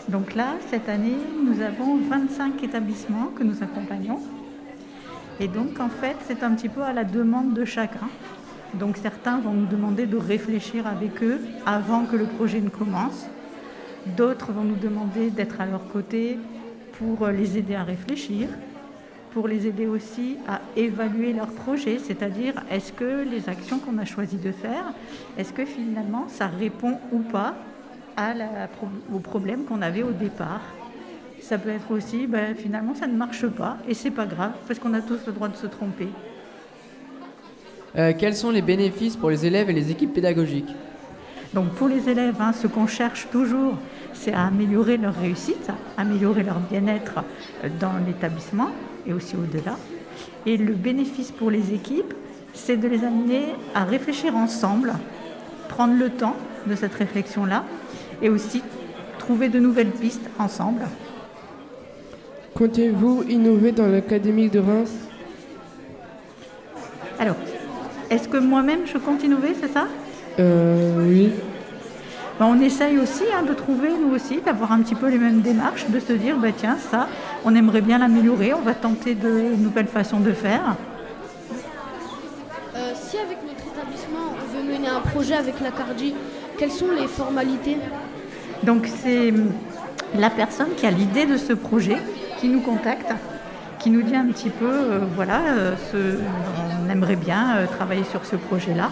Donc 0.09 0.35
là, 0.35 0.54
cette 0.70 0.88
année, 0.88 1.18
nous 1.44 1.61
avons 1.61 1.98
25 1.98 2.62
établissements 2.62 3.26
que 3.37 3.42
nous 3.42 3.62
accompagnons. 3.62 4.20
Et 5.40 5.48
donc, 5.48 5.80
en 5.80 5.90
fait, 5.90 6.16
c'est 6.26 6.42
un 6.42 6.52
petit 6.52 6.70
peu 6.70 6.83
à 6.83 6.94
la 6.94 7.04
demande 7.04 7.52
de 7.52 7.66
chacun. 7.66 8.09
Donc, 8.72 8.96
certains 8.96 9.38
vont 9.38 9.52
nous 9.52 9.66
demander 9.66 10.07
de 10.07 10.16
réfléchir 10.16 10.87
avec 10.87 11.22
eux 11.22 11.40
avant 11.66 12.07
que 12.07 12.16
le 12.16 12.24
projet 12.24 12.62
ne 12.62 12.70
commence. 12.70 13.26
D'autres 14.16 14.50
vont 14.50 14.64
nous 14.64 14.76
demander 14.76 15.28
d'être 15.28 15.61
à 15.61 15.66
leur 15.66 15.87
côté 15.88 16.38
pour 16.98 17.26
les 17.28 17.59
aider 17.59 17.74
à 17.74 17.83
réfléchir, 17.83 18.48
pour 19.35 19.49
les 19.49 19.66
aider 19.66 19.88
aussi 19.88 20.37
à 20.49 20.61
évaluer 20.77 21.33
leur 21.33 21.49
projet, 21.49 21.99
c'est-à-dire 21.99 22.55
est-ce 22.70 22.92
que 22.92 23.29
les 23.29 23.49
actions 23.49 23.81
qu'on 23.81 23.99
a 23.99 24.05
choisi 24.05 24.37
de 24.37 24.53
faire, 24.53 24.85
est-ce 25.37 25.53
que 25.53 25.64
finalement 25.64 26.27
ça 26.29 26.47
répond 26.47 26.99
ou 27.11 27.18
pas 27.18 27.57
à 28.16 28.33
la 28.33 28.68
pro- 28.68 28.87
au 29.12 29.18
problème 29.18 29.64
qu'on 29.64 29.83
avait 29.83 30.05
au 30.05 30.12
départ? 30.12 30.61
Ça 31.40 31.59
peut 31.59 31.70
être 31.70 31.90
aussi, 31.90 32.29
ben, 32.29 32.55
finalement, 32.55 32.94
ça 32.94 33.09
ne 33.09 33.16
marche 33.16 33.47
pas 33.49 33.77
et 33.88 33.92
c'est 33.92 34.12
pas 34.12 34.25
grave 34.25 34.53
parce 34.68 34.79
qu'on 34.79 34.94
a 34.94 35.01
tous 35.01 35.18
le 35.27 35.33
droit 35.33 35.49
de 35.49 35.57
se 35.57 35.66
tromper. 35.66 36.09
Euh, 37.99 38.12
quels 38.16 38.37
sont 38.37 38.51
les 38.51 38.62
bénéfices 38.62 39.16
pour 39.16 39.31
les 39.31 39.44
élèves 39.44 39.68
et 39.68 39.73
les 39.73 39.90
équipes 39.90 40.14
pédagogiques? 40.14 40.73
Donc 41.53 41.70
pour 41.70 41.88
les 41.88 42.09
élèves, 42.09 42.37
hein, 42.40 42.53
ce 42.53 42.68
qu'on 42.68 42.87
cherche 42.87 43.29
toujours, 43.33 43.75
c'est 44.12 44.33
à 44.33 44.47
améliorer 44.47 44.97
leur 44.97 45.14
réussite, 45.14 45.70
à 45.99 46.03
améliorer 46.03 46.44
leur 46.44 46.61
bien-être 46.61 47.25
euh, 47.64 47.68
dans 47.81 47.94
l'établissement 48.07 48.70
et 49.07 49.12
aussi 49.12 49.37
au-delà. 49.37 49.77
Et 50.47 50.57
le 50.57 50.75
bénéfice 50.75 51.31
pour 51.31 51.51
les 51.51 51.73
équipes, 51.73 52.14
c'est 52.53 52.77
de 52.77 52.87
les 52.87 53.05
amener 53.05 53.43
à 53.75 53.85
réfléchir 53.85 54.37
ensemble, 54.37 54.93
prendre 55.69 55.95
le 55.95 56.11
temps 56.11 56.37
de 56.67 56.75
cette 56.75 56.95
réflexion-là 56.95 57.64
et 58.23 58.29
aussi 58.29 58.62
trouver 59.19 59.49
de 59.49 59.59
nouvelles 59.59 59.90
pistes 59.90 60.29
ensemble. 60.38 60.83
Comptez-vous 62.55 63.25
innover 63.29 63.73
dans 63.73 63.87
l'académie 63.87 64.49
de 64.49 64.61
Reims? 64.61 64.93
Alors, 67.19 67.37
est-ce 68.11 68.29
que 68.29 68.37
moi-même 68.37 68.81
je 68.87 68.99
compte 68.99 69.25
innover, 69.25 69.55
c'est 69.61 69.73
ça? 69.73 69.88
Euh, 70.38 71.09
oui. 71.09 71.33
Ben, 72.38 72.47
on 72.47 72.61
essaye 72.61 72.99
aussi 72.99 73.23
hein, 73.37 73.44
de 73.49 73.55
trouver, 73.55 73.90
nous 73.90 74.12
aussi, 74.14 74.40
d'avoir 74.40 74.73
un 74.73 74.81
petit 74.81 74.97
peu 74.97 75.09
les 75.09 75.18
mêmes 75.18 75.40
démarches, 75.40 75.87
de 75.88 76.01
se 76.01 76.12
dire, 76.12 76.37
bah, 76.37 76.49
tiens, 76.57 76.77
ça, 76.90 77.09
on 77.44 77.55
aimerait 77.55 77.81
bien 77.81 77.99
l'améliorer, 77.99 78.53
on 78.55 78.61
va 78.61 78.75
tenter 78.75 79.14
de 79.14 79.55
nouvelles 79.57 79.87
façons 79.87 80.18
de 80.18 80.33
faire. 80.33 80.75
Euh, 82.77 82.92
Si 82.94 83.16
avec 83.18 83.38
notre 83.47 83.64
établissement 83.73 84.33
on 84.33 84.57
veut 84.57 84.73
mener 84.73 84.88
un 84.88 85.01
projet 85.01 85.35
avec 85.35 85.61
la 85.61 85.70
Cardi, 85.70 86.12
quelles 86.59 86.73
sont 86.73 86.90
les 86.99 87.07
formalités? 87.07 87.77
Donc 88.64 88.88
c'est 89.03 89.31
hum, 89.31 89.53
la 90.18 90.31
personne 90.31 90.70
qui 90.77 90.87
a 90.87 90.90
l'idée 90.90 91.27
de 91.27 91.37
ce 91.37 91.53
projet 91.53 91.99
qui 92.40 92.49
nous 92.49 92.61
contacte, 92.61 93.12
qui 93.79 93.90
nous 93.90 94.03
dit 94.03 94.16
un 94.16 94.27
petit 94.27 94.51
peu, 94.51 94.66
euh, 94.68 94.99
voilà, 95.14 95.40
euh, 95.57 95.75
ce- 95.92 96.18
on 96.85 96.90
aimerait 96.90 97.14
bien 97.16 97.59
travailler 97.77 98.05
sur 98.05 98.25
ce 98.25 98.35
projet-là. 98.35 98.90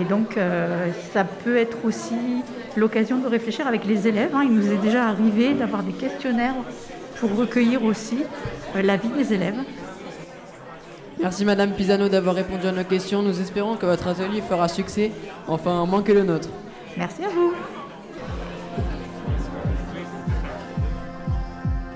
Et 0.00 0.04
donc 0.04 0.36
euh, 0.36 0.88
ça 1.12 1.24
peut 1.24 1.56
être 1.56 1.84
aussi 1.84 2.14
l'occasion 2.76 3.18
de 3.18 3.26
réfléchir 3.26 3.66
avec 3.66 3.84
les 3.84 4.08
élèves. 4.08 4.30
hein. 4.34 4.42
Il 4.44 4.52
nous 4.54 4.72
est 4.72 4.78
déjà 4.78 5.06
arrivé 5.06 5.52
d'avoir 5.54 5.82
des 5.82 5.92
questionnaires 5.92 6.54
pour 7.20 7.34
recueillir 7.36 7.84
aussi 7.84 8.24
euh, 8.76 8.82
l'avis 8.82 9.08
des 9.10 9.34
élèves. 9.34 9.58
Merci 11.20 11.44
Madame 11.44 11.72
Pisano 11.72 12.08
d'avoir 12.08 12.34
répondu 12.34 12.66
à 12.66 12.72
nos 12.72 12.84
questions. 12.84 13.22
Nous 13.22 13.40
espérons 13.40 13.76
que 13.76 13.86
votre 13.86 14.08
atelier 14.08 14.40
fera 14.40 14.66
succès, 14.68 15.12
enfin 15.46 15.84
moins 15.86 16.02
que 16.02 16.12
le 16.12 16.24
nôtre. 16.24 16.48
Merci 16.96 17.24
à 17.24 17.28
vous. 17.28 17.52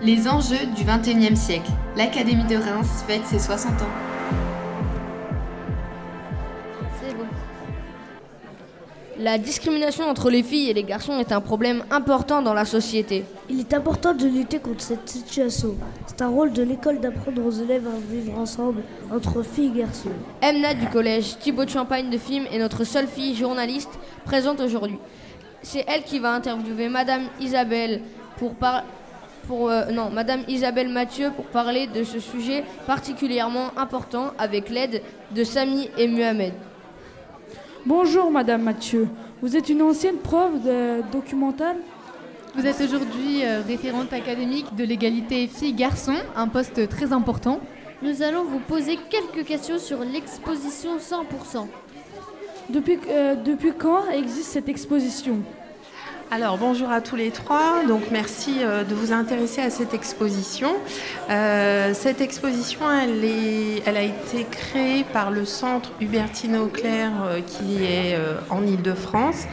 Les 0.02 0.28
enjeux 0.28 0.66
du 0.76 0.84
XXIe 0.84 1.36
siècle. 1.36 1.70
L'Académie 1.96 2.44
de 2.44 2.56
Reims 2.56 3.04
fête 3.08 3.24
ses 3.26 3.38
60 3.40 3.72
ans. 3.82 4.15
La 9.18 9.38
discrimination 9.38 10.04
entre 10.04 10.28
les 10.28 10.42
filles 10.42 10.68
et 10.70 10.74
les 10.74 10.82
garçons 10.82 11.18
est 11.18 11.32
un 11.32 11.40
problème 11.40 11.82
important 11.90 12.42
dans 12.42 12.52
la 12.52 12.66
société. 12.66 13.24
Il 13.48 13.60
est 13.60 13.72
important 13.72 14.12
de 14.12 14.26
lutter 14.26 14.58
contre 14.58 14.82
cette 14.82 15.08
situation. 15.08 15.74
C'est 16.06 16.20
un 16.20 16.28
rôle 16.28 16.52
de 16.52 16.62
l'école 16.62 17.00
d'apprendre 17.00 17.42
aux 17.46 17.50
élèves 17.50 17.86
à 17.86 18.12
vivre 18.12 18.38
ensemble 18.38 18.82
entre 19.10 19.42
filles 19.42 19.72
et 19.74 19.78
garçons. 19.78 20.10
Emna 20.42 20.74
du 20.74 20.86
collège 20.88 21.38
Thibaut 21.38 21.64
de 21.64 21.70
Champagne 21.70 22.10
de 22.10 22.18
Film 22.18 22.44
est 22.52 22.58
notre 22.58 22.84
seule 22.84 23.06
fille 23.06 23.34
journaliste 23.34 23.90
présente 24.26 24.60
aujourd'hui. 24.60 24.98
C'est 25.62 25.84
elle 25.88 26.02
qui 26.02 26.18
va 26.18 26.34
interviewer 26.34 26.88
Madame 26.90 27.22
Isabelle 27.40 28.02
pour 28.38 28.54
par- 28.54 28.84
pour, 29.48 29.70
euh, 29.70 29.86
non, 29.92 30.10
Madame 30.10 30.42
Isabelle 30.48 30.88
Mathieu 30.88 31.30
pour 31.34 31.46
parler 31.46 31.86
de 31.86 32.02
ce 32.04 32.18
sujet 32.20 32.64
particulièrement 32.86 33.68
important 33.78 34.32
avec 34.38 34.68
l'aide 34.68 35.00
de 35.34 35.44
Samy 35.44 35.88
et 35.96 36.06
Muhammad. 36.08 36.52
Bonjour 37.86 38.32
Madame 38.32 38.64
Mathieu. 38.64 39.06
Vous 39.40 39.56
êtes 39.56 39.68
une 39.68 39.80
ancienne 39.80 40.16
prof 40.16 40.50
de 40.60 41.08
documentale 41.12 41.76
Vous 42.56 42.66
êtes 42.66 42.80
aujourd'hui 42.80 43.44
euh, 43.44 43.62
référente 43.64 44.12
académique 44.12 44.74
de 44.74 44.82
l'égalité 44.82 45.46
filles-garçons, 45.46 46.16
un 46.34 46.48
poste 46.48 46.88
très 46.88 47.12
important. 47.12 47.60
Nous 48.02 48.22
allons 48.22 48.42
vous 48.42 48.58
poser 48.58 48.98
quelques 49.08 49.46
questions 49.46 49.78
sur 49.78 50.00
l'exposition 50.00 50.98
100%. 50.98 51.68
depuis, 52.70 52.98
euh, 53.08 53.36
depuis 53.36 53.72
quand 53.78 54.10
existe 54.10 54.50
cette 54.50 54.68
exposition? 54.68 55.38
Alors 56.32 56.58
bonjour 56.58 56.90
à 56.90 57.00
tous 57.00 57.14
les 57.14 57.30
trois, 57.30 57.84
donc 57.86 58.02
merci 58.10 58.56
euh, 58.60 58.82
de 58.82 58.94
vous 58.96 59.12
intéresser 59.12 59.60
à 59.62 59.70
cette 59.70 59.94
exposition. 59.94 60.70
Euh, 61.30 61.92
cette 61.94 62.20
exposition, 62.20 62.80
elle, 62.90 63.24
est- 63.24 63.86
a 63.86 64.02
été 64.02 64.44
créée 64.50 65.04
par 65.12 65.30
le 65.30 65.44
centre 65.44 65.92
Hubertine 66.00 66.56
Auclair 66.56 67.10
euh, 67.24 67.40
qui 67.40 67.84
est 67.84 68.18
en 68.50 68.66
Ile-de-France. 68.66 69.44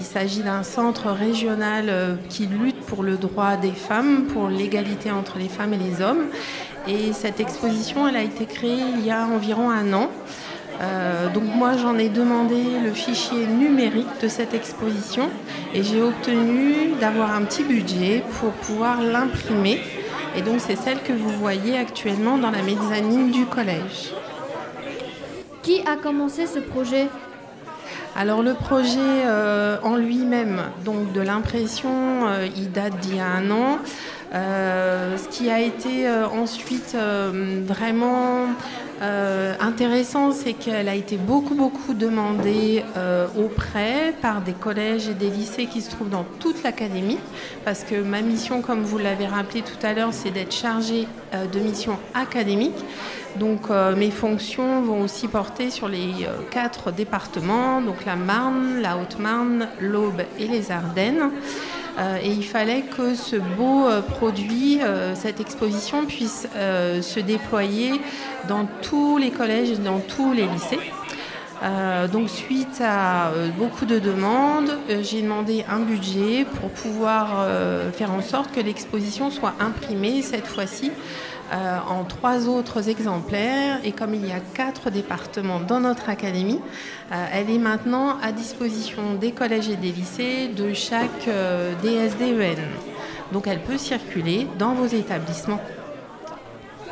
Il 0.00 0.06
s'agit 0.06 0.40
d'un 0.40 0.62
centre 0.62 1.10
régional 1.10 2.18
qui 2.28 2.46
lutte 2.46 2.80
pour 2.86 3.02
le 3.02 3.16
droit 3.16 3.56
des 3.56 3.70
femmes, 3.70 4.24
pour 4.24 4.48
l'égalité 4.48 5.10
entre 5.12 5.38
les 5.38 5.48
femmes 5.48 5.74
et 5.74 5.76
les 5.76 6.02
hommes. 6.02 6.24
Et 6.88 7.12
cette 7.12 7.38
exposition, 7.40 8.08
elle 8.08 8.16
a 8.16 8.22
été 8.22 8.46
créée 8.46 8.80
il 8.98 9.04
y 9.06 9.10
a 9.12 9.26
environ 9.26 9.70
un 9.70 9.92
an. 9.92 10.10
Euh, 10.80 11.28
donc 11.28 11.44
moi 11.44 11.76
j'en 11.76 11.98
ai 11.98 12.08
demandé 12.08 12.56
le 12.82 12.92
fichier 12.92 13.46
numérique 13.46 14.08
de 14.20 14.28
cette 14.28 14.54
exposition 14.54 15.28
et 15.74 15.82
j'ai 15.82 16.02
obtenu 16.02 16.94
d'avoir 17.00 17.34
un 17.34 17.42
petit 17.42 17.62
budget 17.62 18.24
pour 18.40 18.52
pouvoir 18.52 19.00
l'imprimer. 19.02 19.80
Et 20.36 20.42
donc 20.42 20.60
c'est 20.60 20.76
celle 20.76 21.02
que 21.02 21.12
vous 21.12 21.30
voyez 21.30 21.76
actuellement 21.76 22.38
dans 22.38 22.50
la 22.50 22.62
mezzanine 22.62 23.30
du 23.30 23.44
collège. 23.44 24.12
Qui 25.62 25.82
a 25.86 25.96
commencé 25.96 26.46
ce 26.46 26.58
projet? 26.58 27.08
Alors 28.14 28.42
le 28.42 28.52
projet 28.52 28.98
euh, 29.24 29.78
en 29.82 29.96
lui-même, 29.96 30.60
donc 30.84 31.12
de 31.12 31.20
l'impression, 31.22 32.26
euh, 32.26 32.46
il 32.56 32.70
date 32.70 32.98
d'il 33.00 33.16
y 33.16 33.20
a 33.20 33.26
un 33.26 33.50
an. 33.50 33.78
Euh, 34.34 35.16
ce 35.16 35.28
qui 35.28 35.50
a 35.50 35.60
été 35.60 36.08
ensuite 36.10 36.96
vraiment 37.66 38.46
euh, 39.02 39.54
intéressant, 39.58 40.30
c'est 40.30 40.52
qu'elle 40.52 40.88
a 40.88 40.94
été 40.94 41.16
beaucoup 41.16 41.56
beaucoup 41.56 41.92
demandée 41.92 42.84
euh, 42.96 43.26
auprès 43.36 44.14
par 44.22 44.42
des 44.42 44.52
collèges 44.52 45.08
et 45.08 45.14
des 45.14 45.28
lycées 45.28 45.66
qui 45.66 45.80
se 45.80 45.90
trouvent 45.90 46.08
dans 46.08 46.24
toute 46.38 46.62
l'académie, 46.62 47.18
parce 47.64 47.82
que 47.82 48.00
ma 48.00 48.20
mission, 48.20 48.62
comme 48.62 48.82
vous 48.82 48.98
l'avez 48.98 49.26
rappelé 49.26 49.62
tout 49.62 49.84
à 49.84 49.92
l'heure, 49.92 50.12
c'est 50.12 50.30
d'être 50.30 50.54
chargée 50.54 51.08
euh, 51.34 51.46
de 51.46 51.58
missions 51.58 51.98
académiques. 52.14 52.84
Donc 53.36 53.70
mes 53.96 54.10
fonctions 54.10 54.82
vont 54.82 55.00
aussi 55.00 55.26
porter 55.26 55.70
sur 55.70 55.88
les 55.88 56.12
quatre 56.50 56.92
départements, 56.92 57.80
donc 57.80 58.04
la 58.04 58.14
Marne, 58.14 58.82
la 58.82 58.98
Haute-Marne, 58.98 59.68
l'Aube 59.80 60.20
et 60.38 60.46
les 60.46 60.70
Ardennes. 60.70 61.30
Euh, 61.98 62.16
et 62.22 62.28
il 62.30 62.44
fallait 62.44 62.82
que 62.82 63.14
ce 63.14 63.36
beau 63.36 63.86
euh, 63.86 64.00
produit, 64.00 64.80
euh, 64.82 65.14
cette 65.14 65.40
exposition, 65.40 66.06
puisse 66.06 66.46
se 66.54 67.20
déployer 67.20 68.00
dans 68.48 68.66
tous 68.80 69.18
les 69.18 69.30
collèges 69.30 69.70
et 69.70 69.76
dans 69.76 70.00
tous 70.00 70.32
les 70.32 70.46
lycées. 70.46 70.78
Donc 72.12 72.28
suite 72.28 72.82
à 72.84 73.30
beaucoup 73.56 73.84
de 73.84 74.00
demandes, 74.00 74.76
j'ai 75.02 75.22
demandé 75.22 75.64
un 75.68 75.78
budget 75.78 76.44
pour 76.44 76.70
pouvoir 76.70 77.46
faire 77.92 78.10
en 78.10 78.20
sorte 78.20 78.52
que 78.52 78.60
l'exposition 78.60 79.30
soit 79.30 79.54
imprimée 79.60 80.22
cette 80.22 80.46
fois-ci 80.48 80.90
euh, 81.52 81.78
en 81.86 82.04
trois 82.04 82.48
autres 82.48 82.88
exemplaires. 82.88 83.78
Et 83.84 83.92
comme 83.92 84.14
il 84.14 84.26
y 84.26 84.32
a 84.32 84.40
quatre 84.54 84.90
départements 84.90 85.60
dans 85.60 85.80
notre 85.80 86.08
académie, 86.08 86.60
euh, 87.12 87.26
elle 87.30 87.50
est 87.50 87.58
maintenant 87.58 88.16
à 88.22 88.32
disposition 88.32 89.14
des 89.20 89.32
collèges 89.32 89.68
et 89.68 89.76
des 89.76 89.92
lycées 89.92 90.48
de 90.48 90.72
chaque 90.72 91.28
euh, 91.28 91.74
DSDEN. 91.82 92.58
Donc 93.32 93.46
elle 93.46 93.60
peut 93.60 93.76
circuler 93.76 94.46
dans 94.58 94.72
vos 94.72 94.86
établissements. 94.86 95.60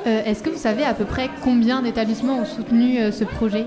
Est-ce 0.07 0.43
que 0.43 0.49
vous 0.49 0.57
savez 0.57 0.83
à 0.83 0.95
peu 0.95 1.05
près 1.05 1.29
combien 1.45 1.83
d'établissements 1.83 2.39
ont 2.39 2.47
soutenu 2.47 3.13
ce 3.13 3.23
projet? 3.23 3.67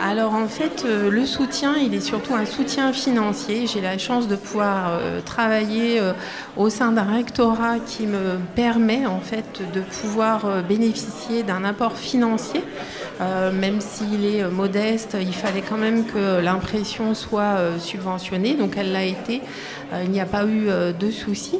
Alors 0.00 0.34
en 0.34 0.46
fait, 0.46 0.84
euh, 0.84 1.10
le 1.10 1.26
soutien, 1.26 1.74
il 1.76 1.92
est 1.92 2.00
surtout 2.00 2.34
un 2.34 2.46
soutien 2.46 2.92
financier. 2.92 3.66
J'ai 3.66 3.80
la 3.80 3.98
chance 3.98 4.28
de 4.28 4.36
pouvoir 4.36 4.90
euh, 4.92 5.20
travailler 5.20 5.98
euh, 5.98 6.12
au 6.56 6.70
sein 6.70 6.92
d'un 6.92 7.02
rectorat 7.02 7.80
qui 7.80 8.06
me 8.06 8.38
permet 8.54 9.06
en 9.06 9.18
fait 9.18 9.60
de 9.74 9.80
pouvoir 9.80 10.62
bénéficier 10.62 11.42
d'un 11.42 11.64
apport 11.64 11.96
financier. 11.96 12.62
Même 13.52 13.80
s'il 13.80 14.24
est 14.24 14.48
modeste, 14.48 15.16
il 15.20 15.34
fallait 15.34 15.64
quand 15.68 15.76
même 15.76 16.04
que 16.04 16.40
l'impression 16.40 17.14
soit 17.14 17.56
subventionnée, 17.80 18.54
donc 18.54 18.74
elle 18.76 18.92
l'a 18.92 19.02
été. 19.02 19.40
Il 20.04 20.10
n'y 20.10 20.20
a 20.20 20.24
pas 20.24 20.46
eu 20.46 20.68
de 20.96 21.10
soucis. 21.10 21.58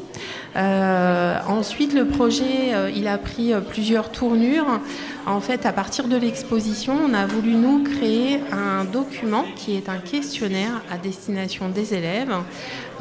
Ensuite, 0.54 1.94
le 1.94 2.04
projet, 2.04 2.92
il 2.94 3.08
a 3.08 3.18
pris 3.18 3.54
plusieurs 3.68 4.12
tournures. 4.12 4.80
En 5.28 5.42
fait, 5.42 5.66
à 5.66 5.74
partir 5.74 6.08
de 6.08 6.16
l'exposition, 6.16 6.94
on 7.04 7.12
a 7.12 7.26
voulu 7.26 7.52
nous 7.52 7.84
créer 7.84 8.40
un 8.50 8.84
document 8.86 9.44
qui 9.56 9.76
est 9.76 9.90
un 9.90 9.98
questionnaire 9.98 10.80
à 10.90 10.96
destination 10.96 11.68
des 11.68 11.92
élèves, 11.92 12.32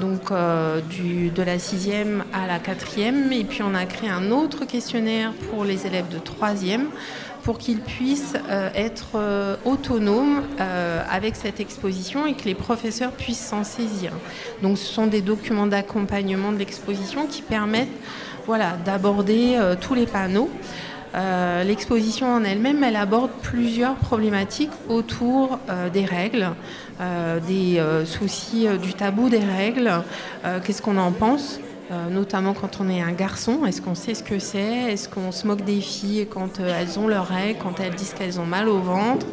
donc 0.01 0.29
euh, 0.31 0.81
de 0.81 1.41
la 1.41 1.57
sixième 1.57 2.25
à 2.33 2.45
la 2.45 2.59
quatrième. 2.59 3.31
Et 3.31 3.45
puis 3.45 3.61
on 3.63 3.73
a 3.73 3.85
créé 3.85 4.09
un 4.09 4.31
autre 4.31 4.65
questionnaire 4.65 5.31
pour 5.49 5.63
les 5.63 5.87
élèves 5.87 6.09
de 6.09 6.17
troisième 6.17 6.87
pour 7.43 7.57
qu'ils 7.57 7.79
puissent 7.79 8.35
euh, 8.49 8.69
être 8.75 9.11
euh, 9.15 9.55
autonomes 9.63 10.43
avec 11.09 11.37
cette 11.37 11.61
exposition 11.61 12.25
et 12.25 12.33
que 12.33 12.43
les 12.43 12.55
professeurs 12.55 13.11
puissent 13.11 13.47
s'en 13.47 13.63
saisir. 13.63 14.11
Donc 14.61 14.77
ce 14.77 14.85
sont 14.85 15.07
des 15.07 15.21
documents 15.21 15.65
d'accompagnement 15.65 16.51
de 16.51 16.57
l'exposition 16.57 17.25
qui 17.25 17.41
permettent 17.41 17.87
voilà, 18.45 18.73
d'aborder 18.85 19.57
tous 19.79 19.93
les 19.93 20.05
panneaux. 20.05 20.49
Euh, 21.15 21.63
L'exposition 21.63 22.27
en 22.27 22.43
elle-même, 22.43 22.83
elle 22.83 22.95
aborde 22.95 23.31
plusieurs 23.41 23.95
problématiques 23.95 24.71
autour 24.89 25.59
euh, 25.69 25.89
des 25.89 26.05
règles, 26.05 26.49
euh, 27.01 27.39
des 27.39 27.81
soucis 28.05 28.67
du 28.81 28.93
tabou 28.93 29.29
des 29.29 29.39
règles, 29.39 29.91
qu'est-ce 30.63 30.81
qu'on 30.81 30.97
en 30.97 31.11
pense, 31.11 31.59
notamment 32.11 32.53
quand 32.53 32.79
on 32.81 32.89
est 32.89 33.01
un 33.01 33.11
garçon, 33.11 33.65
est-ce 33.65 33.81
qu'on 33.81 33.95
sait 33.95 34.13
ce 34.13 34.23
que 34.23 34.39
c'est, 34.39 34.91
est-ce 34.91 35.07
qu'on 35.07 35.31
se 35.31 35.45
moque 35.45 35.63
des 35.63 35.79
filles 35.79 36.27
quand 36.29 36.59
elles 36.59 36.99
ont 36.99 37.07
leurs 37.07 37.27
règles, 37.27 37.59
quand 37.61 37.79
elles 37.79 37.93
disent 37.93 38.13
qu'elles 38.13 38.39
ont 38.39 38.45
mal 38.45 38.67
au 38.67 38.79
ventre? 38.79 39.25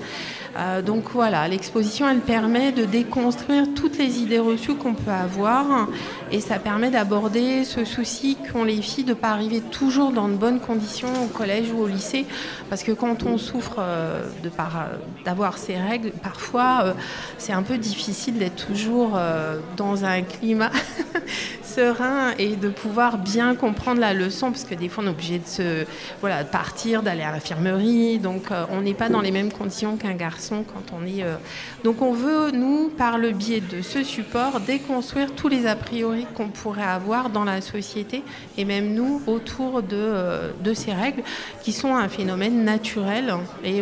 Euh, 0.56 0.82
donc 0.82 1.04
voilà, 1.12 1.48
l'exposition, 1.48 2.08
elle 2.08 2.20
permet 2.20 2.70
de 2.70 2.84
déconstruire 2.84 3.66
toutes 3.74 3.98
les 3.98 4.20
idées 4.20 4.38
reçues 4.38 4.74
qu'on 4.74 4.94
peut 4.94 5.10
avoir 5.10 5.88
et 6.30 6.40
ça 6.40 6.58
permet 6.58 6.90
d'aborder 6.90 7.64
ce 7.64 7.84
souci 7.84 8.36
qu'ont 8.36 8.64
les 8.64 8.80
filles 8.80 9.04
de 9.04 9.10
ne 9.10 9.14
pas 9.14 9.30
arriver 9.30 9.60
toujours 9.60 10.12
dans 10.12 10.28
de 10.28 10.34
bonnes 10.34 10.60
conditions 10.60 11.08
au 11.24 11.26
collège 11.26 11.72
ou 11.72 11.80
au 11.80 11.86
lycée. 11.88 12.24
Parce 12.70 12.82
que 12.82 12.92
quand 12.92 13.24
on 13.24 13.36
souffre 13.36 13.76
euh, 13.78 14.22
euh, 14.44 14.96
d'avoir 15.24 15.58
ces 15.58 15.76
règles, 15.76 16.12
parfois 16.22 16.94
c'est 17.38 17.52
un 17.52 17.62
peu 17.62 17.76
difficile 17.76 18.38
d'être 18.38 18.66
toujours 18.66 19.18
dans 19.76 20.04
un 20.04 20.22
climat 20.22 20.70
serein 21.62 22.32
et 22.38 22.56
de 22.56 22.68
pouvoir 22.68 23.18
bien 23.18 23.54
comprendre 23.54 24.00
la 24.00 24.14
leçon. 24.14 24.50
Parce 24.50 24.64
que 24.64 24.74
des 24.74 24.88
fois 24.88 25.02
on 25.04 25.08
est 25.08 25.10
obligé 25.10 25.38
de 25.38 25.46
se 25.46 25.84
voilà 26.20 26.44
de 26.44 26.48
partir 26.48 27.02
d'aller 27.02 27.22
à 27.22 27.32
l'infirmerie. 27.32 28.18
Donc 28.18 28.44
on 28.70 28.80
n'est 28.80 28.94
pas 28.94 29.08
dans 29.08 29.20
les 29.20 29.30
mêmes 29.30 29.52
conditions 29.52 29.96
qu'un 29.96 30.14
garçon 30.14 30.43
euh, 31.22 31.36
donc 31.84 32.02
on 32.02 32.12
veut 32.12 32.50
nous 32.50 32.88
par 32.88 33.18
le 33.18 33.30
biais 33.30 33.60
de 33.60 33.82
ce 33.82 34.02
support 34.02 34.60
déconstruire 34.60 35.32
tous 35.34 35.48
les 35.48 35.66
a 35.66 35.76
priori 35.76 36.26
qu'on 36.34 36.48
pourrait 36.48 36.82
avoir 36.82 37.30
dans 37.30 37.44
la 37.44 37.60
société 37.60 38.22
et 38.58 38.64
même 38.64 38.94
nous 38.94 39.20
autour 39.26 39.82
de, 39.82 39.96
euh, 39.96 40.50
ces 40.74 40.92
règles 40.92 41.22
qui 41.62 41.72
sont 41.72 41.94
un 41.94 42.08
phénomène 42.08 42.64
naturel 42.64 43.34
et 43.64 43.80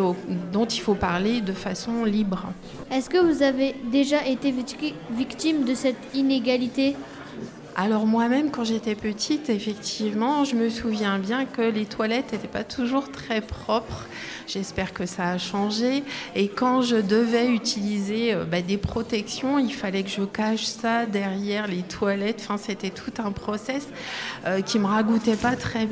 dont 0.53 0.65
il 0.67 0.81
faut 0.81 0.95
parler 0.95 1.41
de 1.41 1.53
façon 1.53 2.05
libre. 2.05 2.47
Est-ce 2.91 3.09
que 3.09 3.19
vous 3.19 3.43
avez 3.43 3.75
déjà 3.91 4.27
été 4.27 4.51
victi- 4.53 4.95
victime 5.11 5.65
de 5.65 5.75
cette 5.75 5.97
inégalité? 6.15 6.97
Alors 7.75 8.07
moi-même, 8.07 8.51
quand 8.51 8.65
j'étais 8.65 8.95
petite, 8.95 9.49
effectivement, 9.49 10.45
je 10.45 10.57
me 10.57 10.69
souviens 10.69 11.19
bien 11.19 11.47
que 11.47 11.63
les 11.63 11.87
toilettes 11.87 12.33
n'étaient 12.33 12.47
pas 12.47 12.65
toujours 12.65 13.11
très 13.11 13.41
propres. 13.41 14.07
J'espère 14.47 14.93
que 14.93 15.07
ça 15.07 15.31
a 15.31 15.39
changé. 15.39 16.05
Et 16.35 16.49
quand 16.49 16.83
je 16.83 16.97
devais 16.97 17.49
utiliser 17.49 18.35
euh, 18.35 18.45
bah, 18.45 18.61
des 18.61 18.77
protections, 18.77 19.59
il 19.59 19.73
fallait 19.73 20.03
que 20.03 20.11
je 20.11 20.23
cache 20.23 20.65
ça 20.65 21.07
derrière 21.07 21.67
les 21.67 21.83
toilettes. 21.83 22.41
Enfin, 22.41 22.59
c'était 22.59 22.91
tout 22.91 23.13
un 23.25 23.33
process 23.33 23.89
euh, 24.47 24.61
qui 24.61 24.79
me 24.79 24.87
ragoûtait 24.87 25.37
pas 25.37 25.57
très, 25.57 25.89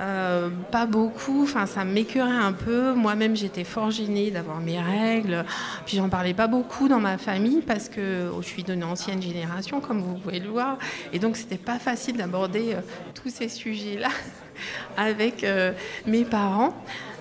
euh, 0.00 0.50
pas 0.70 0.84
beaucoup. 0.84 1.44
Enfin, 1.44 1.64
ça 1.66 1.84
m'écœurait 1.84 2.30
un 2.30 2.52
peu. 2.52 2.92
Moi-même, 2.92 3.36
j'étais 3.36 3.64
fort 3.64 3.90
gênée 3.90 4.30
d'avoir 4.30 4.60
mes 4.60 4.80
règles. 4.80 5.44
Puis 5.86 5.96
j'en 5.96 6.08
parlais 6.08 6.34
pas 6.34 6.48
beaucoup 6.48 6.88
dans 6.88 7.00
ma 7.00 7.16
famille 7.16 7.62
parce 7.66 7.88
que 7.88 8.30
oh, 8.36 8.42
je 8.42 8.46
suis 8.48 8.64
d'une 8.64 8.84
ancienne 8.84 9.22
génération, 9.22 9.80
comme 9.80 10.02
vous 10.02 10.14
pouvez 10.14 10.40
le 10.40 10.50
voir. 10.50 10.76
Donc, 11.22 11.36
c'était 11.36 11.56
pas 11.56 11.78
facile 11.78 12.16
d'aborder 12.16 12.76
tous 13.14 13.30
ces 13.30 13.48
sujets-là 13.48 14.08
avec 14.96 15.46
mes 16.06 16.24
parents. 16.24 16.74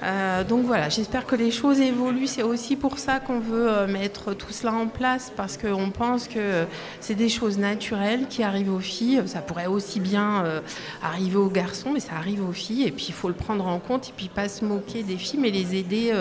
Euh, 0.04 0.44
donc 0.44 0.66
voilà, 0.66 0.90
j'espère 0.90 1.26
que 1.26 1.36
les 1.36 1.52
choses 1.52 1.80
évoluent. 1.80 2.28
C'est 2.28 2.44
aussi 2.44 2.76
pour 2.76 2.98
ça 2.98 3.20
qu'on 3.20 3.40
veut 3.40 3.70
euh, 3.70 3.88
mettre 3.88 4.34
tout 4.34 4.52
cela 4.52 4.74
en 4.74 4.88
place, 4.88 5.32
parce 5.36 5.58
qu'on 5.58 5.92
pense 5.92 6.28
que 6.28 6.66
c'est 7.00 7.16
des 7.16 7.30
choses 7.30 7.58
naturelles 7.58 8.28
qui 8.28 8.44
arrivent 8.44 8.74
aux 8.74 8.80
filles. 8.80 9.22
Ça 9.28 9.42
pourrait 9.42 9.68
aussi 9.68 10.00
bien 10.00 10.44
euh, 10.46 10.62
arriver 11.04 11.38
aux 11.38 11.50
garçons, 11.50 11.92
mais 11.94 12.00
ça 12.00 12.14
arrive 12.16 12.48
aux 12.48 12.54
filles. 12.54 12.88
Et 12.88 12.92
puis 12.92 13.08
il 13.10 13.14
faut 13.14 13.28
le 13.28 13.36
prendre 13.36 13.68
en 13.68 13.80
compte 13.80 14.10
et 14.10 14.14
puis 14.16 14.28
pas 14.28 14.50
se 14.50 14.66
moquer 14.66 15.04
des 15.04 15.18
filles, 15.18 15.40
mais 15.40 15.52
les 15.52 15.76
aider 15.76 16.14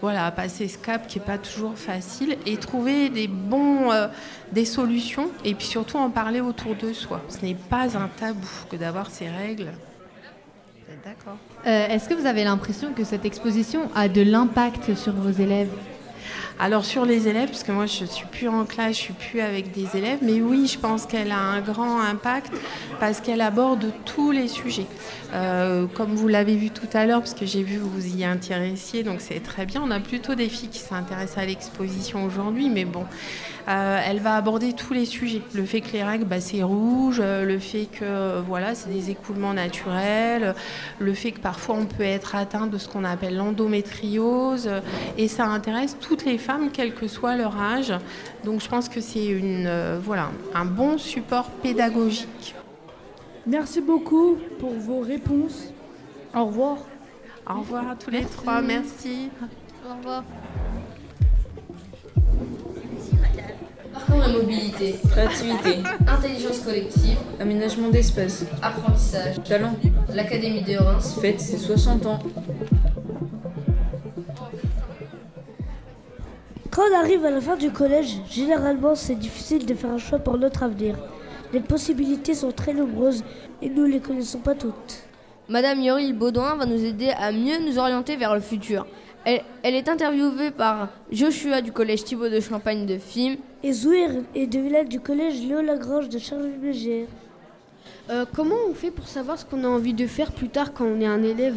voilà, 0.00 0.26
à 0.26 0.30
passer 0.30 0.68
ce 0.68 0.78
cap 0.78 1.06
qui 1.06 1.18
n'est 1.18 1.24
pas 1.24 1.38
toujours 1.38 1.76
facile 1.76 2.36
et 2.46 2.56
trouver 2.56 3.08
des 3.08 3.28
bons, 3.28 3.90
des 4.52 4.64
solutions 4.64 5.30
et 5.44 5.54
puis 5.54 5.66
surtout 5.66 5.96
en 5.96 6.10
parler 6.10 6.40
autour 6.40 6.74
de 6.74 6.92
soi. 6.92 7.22
Ce 7.28 7.44
n'est 7.44 7.54
pas 7.54 7.96
un 7.96 8.08
tabou 8.08 8.48
que 8.70 8.76
d'avoir 8.76 9.10
ces 9.10 9.28
règles. 9.28 9.72
D'accord. 11.04 11.36
Euh, 11.66 11.88
est-ce 11.88 12.08
que 12.08 12.14
vous 12.14 12.26
avez 12.26 12.44
l'impression 12.44 12.92
que 12.94 13.04
cette 13.04 13.24
exposition 13.24 13.90
a 13.94 14.08
de 14.08 14.22
l'impact 14.22 14.94
sur 14.94 15.12
vos 15.12 15.30
élèves? 15.30 15.68
Alors 16.58 16.84
sur 16.84 17.04
les 17.04 17.26
élèves, 17.28 17.48
parce 17.48 17.64
que 17.64 17.72
moi 17.72 17.86
je 17.86 18.04
suis 18.04 18.26
plus 18.26 18.48
en 18.48 18.64
classe, 18.64 18.96
je 18.96 19.00
suis 19.00 19.12
plus 19.12 19.40
avec 19.40 19.72
des 19.72 19.96
élèves, 19.96 20.18
mais 20.22 20.40
oui, 20.40 20.66
je 20.66 20.78
pense 20.78 21.06
qu'elle 21.06 21.32
a 21.32 21.38
un 21.38 21.60
grand 21.60 22.00
impact 22.00 22.52
parce 23.00 23.20
qu'elle 23.20 23.40
aborde 23.40 23.92
tous 24.04 24.30
les 24.30 24.48
sujets. 24.48 24.86
Euh, 25.34 25.86
comme 25.92 26.14
vous 26.14 26.28
l'avez 26.28 26.54
vu 26.54 26.70
tout 26.70 26.88
à 26.92 27.06
l'heure, 27.06 27.18
parce 27.18 27.34
que 27.34 27.44
j'ai 27.44 27.64
vu 27.64 27.78
que 27.78 27.82
vous 27.82 28.16
y 28.16 28.24
intéressiez, 28.24 29.02
donc 29.02 29.20
c'est 29.20 29.40
très 29.40 29.66
bien. 29.66 29.82
On 29.84 29.90
a 29.90 29.98
plutôt 29.98 30.36
des 30.36 30.48
filles 30.48 30.68
qui 30.68 30.78
s'intéressent 30.78 31.38
à 31.38 31.46
l'exposition 31.46 32.24
aujourd'hui, 32.24 32.70
mais 32.70 32.84
bon, 32.84 33.04
euh, 33.68 34.00
elle 34.06 34.20
va 34.20 34.36
aborder 34.36 34.74
tous 34.74 34.92
les 34.92 35.06
sujets. 35.06 35.42
Le 35.52 35.64
fait 35.64 35.80
que 35.80 35.92
les 35.92 36.04
règles, 36.04 36.24
bah, 36.24 36.40
c'est 36.40 36.62
rouge, 36.62 37.18
euh, 37.20 37.44
le 37.44 37.58
fait 37.58 37.86
que 37.86 38.40
voilà, 38.42 38.76
c'est 38.76 38.90
des 38.90 39.10
écoulements 39.10 39.54
naturels, 39.54 40.54
le 41.00 41.14
fait 41.14 41.32
que 41.32 41.40
parfois 41.40 41.76
on 41.80 41.86
peut 41.86 42.04
être 42.04 42.36
atteint 42.36 42.68
de 42.68 42.78
ce 42.78 42.86
qu'on 42.86 43.04
appelle 43.04 43.36
l'endométriose, 43.36 44.70
et 45.18 45.26
ça 45.26 45.46
intéresse 45.46 45.96
toutes 46.00 46.24
les 46.24 46.38
femmes, 46.44 46.70
quel 46.72 46.94
que 46.94 47.08
soit 47.08 47.36
leur 47.36 47.56
âge. 47.58 47.92
Donc 48.44 48.60
je 48.60 48.68
pense 48.68 48.88
que 48.88 49.00
c'est 49.00 49.26
une, 49.26 49.98
voilà, 50.02 50.30
un 50.54 50.64
bon 50.64 50.98
support 50.98 51.48
pédagogique. 51.62 52.54
Merci 53.46 53.80
beaucoup 53.80 54.38
pour 54.58 54.72
vos 54.72 55.00
réponses. 55.00 55.72
Au 56.34 56.46
revoir. 56.46 56.78
Au 57.48 57.60
revoir 57.60 57.90
à 57.90 57.96
tous 57.96 58.10
les 58.10 58.24
trois, 58.24 58.62
merci. 58.62 59.28
Au 59.86 59.96
revoir. 59.96 60.24
Parcours 63.92 64.24
et 64.24 64.32
mobilité, 64.32 64.96
créativité, 65.10 65.78
intelligence 66.06 66.60
collective, 66.60 67.18
aménagement 67.38 67.90
d'espace, 67.90 68.44
apprentissage, 68.62 69.42
talent. 69.44 69.76
L'Académie 70.12 70.62
de 70.62 70.76
Reims 70.76 71.16
fête 71.20 71.40
ses 71.40 71.58
60 71.58 72.06
ans. 72.06 72.18
Quand 76.74 76.82
on 76.90 76.98
arrive 76.98 77.24
à 77.24 77.30
la 77.30 77.40
fin 77.40 77.54
du 77.54 77.70
collège, 77.70 78.16
généralement 78.28 78.96
c'est 78.96 79.14
difficile 79.14 79.64
de 79.64 79.74
faire 79.74 79.92
un 79.92 79.98
choix 79.98 80.18
pour 80.18 80.36
notre 80.36 80.64
avenir. 80.64 80.96
Les 81.52 81.60
possibilités 81.60 82.34
sont 82.34 82.50
très 82.50 82.74
nombreuses 82.74 83.22
et 83.62 83.68
nous 83.70 83.86
ne 83.86 83.92
les 83.92 84.00
connaissons 84.00 84.40
pas 84.40 84.56
toutes. 84.56 85.04
Madame 85.48 85.80
Yoril 85.80 86.14
Baudouin 86.14 86.56
va 86.56 86.66
nous 86.66 86.84
aider 86.84 87.10
à 87.10 87.30
mieux 87.30 87.64
nous 87.64 87.78
orienter 87.78 88.16
vers 88.16 88.34
le 88.34 88.40
futur. 88.40 88.88
Elle, 89.24 89.42
est 89.62 89.88
interviewée 89.88 90.50
par 90.50 90.88
Joshua 91.12 91.62
du 91.62 91.70
collège 91.70 92.02
Thibault 92.02 92.28
de 92.28 92.40
Champagne 92.40 92.86
de 92.86 92.98
Film 92.98 93.36
et 93.62 93.72
Zouir 93.72 94.10
et 94.34 94.48
de 94.48 94.58
Villette 94.58 94.88
du 94.88 94.98
collège 94.98 95.46
Léo 95.46 95.60
Lagrange 95.60 96.08
de 96.08 96.18
Charles-Mégère. 96.18 97.06
Euh, 98.10 98.24
comment 98.34 98.56
on 98.68 98.74
fait 98.74 98.90
pour 98.90 99.06
savoir 99.06 99.38
ce 99.38 99.44
qu'on 99.44 99.62
a 99.62 99.68
envie 99.68 99.94
de 99.94 100.08
faire 100.08 100.32
plus 100.32 100.48
tard 100.48 100.72
quand 100.74 100.86
on 100.86 101.00
est 101.00 101.06
un 101.06 101.22
élève? 101.22 101.54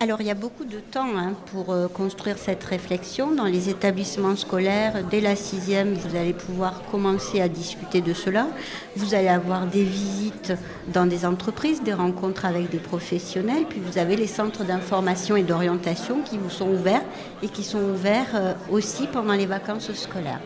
Alors 0.00 0.20
il 0.20 0.26
y 0.26 0.30
a 0.30 0.34
beaucoup 0.34 0.64
de 0.64 0.78
temps 0.78 1.16
hein, 1.16 1.34
pour 1.52 1.72
euh, 1.72 1.88
construire 1.88 2.38
cette 2.38 2.62
réflexion. 2.62 3.32
Dans 3.32 3.44
les 3.44 3.68
établissements 3.68 4.36
scolaires, 4.36 5.04
dès 5.10 5.20
la 5.20 5.34
sixième, 5.34 5.94
vous 5.94 6.16
allez 6.16 6.32
pouvoir 6.32 6.82
commencer 6.90 7.40
à 7.40 7.48
discuter 7.48 8.00
de 8.00 8.14
cela. 8.14 8.46
Vous 8.96 9.14
allez 9.14 9.28
avoir 9.28 9.66
des 9.66 9.82
visites 9.82 10.52
dans 10.92 11.06
des 11.06 11.26
entreprises, 11.26 11.82
des 11.82 11.92
rencontres 11.92 12.44
avec 12.44 12.70
des 12.70 12.78
professionnels, 12.78 13.64
puis 13.68 13.80
vous 13.80 13.98
avez 13.98 14.16
les 14.16 14.26
centres 14.26 14.64
d'information 14.64 15.36
et 15.36 15.42
d'orientation 15.42 16.22
qui 16.22 16.38
vous 16.38 16.50
sont 16.50 16.68
ouverts 16.68 17.04
et 17.42 17.48
qui 17.48 17.64
sont 17.64 17.82
ouverts 17.82 18.34
euh, 18.34 18.54
aussi 18.70 19.08
pendant 19.08 19.34
les 19.34 19.46
vacances 19.46 19.92
scolaires. 19.92 20.40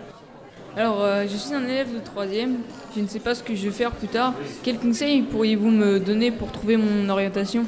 Alors, 0.75 1.05
je 1.25 1.37
suis 1.37 1.55
un 1.55 1.65
élève 1.65 1.93
de 1.93 1.99
troisième. 1.99 2.61
Je 2.97 3.03
ne 3.03 3.07
sais 3.07 3.19
pas 3.19 3.35
ce 3.35 3.43
que 3.43 3.55
je 3.55 3.65
vais 3.65 3.71
faire 3.71 3.91
plus 3.91 4.09
tard. 4.09 4.33
Quels 4.63 4.79
conseils 4.79 5.21
pourriez-vous 5.21 5.69
me 5.69 6.01
donner 6.01 6.31
pour 6.31 6.51
trouver 6.51 6.79
mon 6.79 7.11
orientation? 7.11 7.67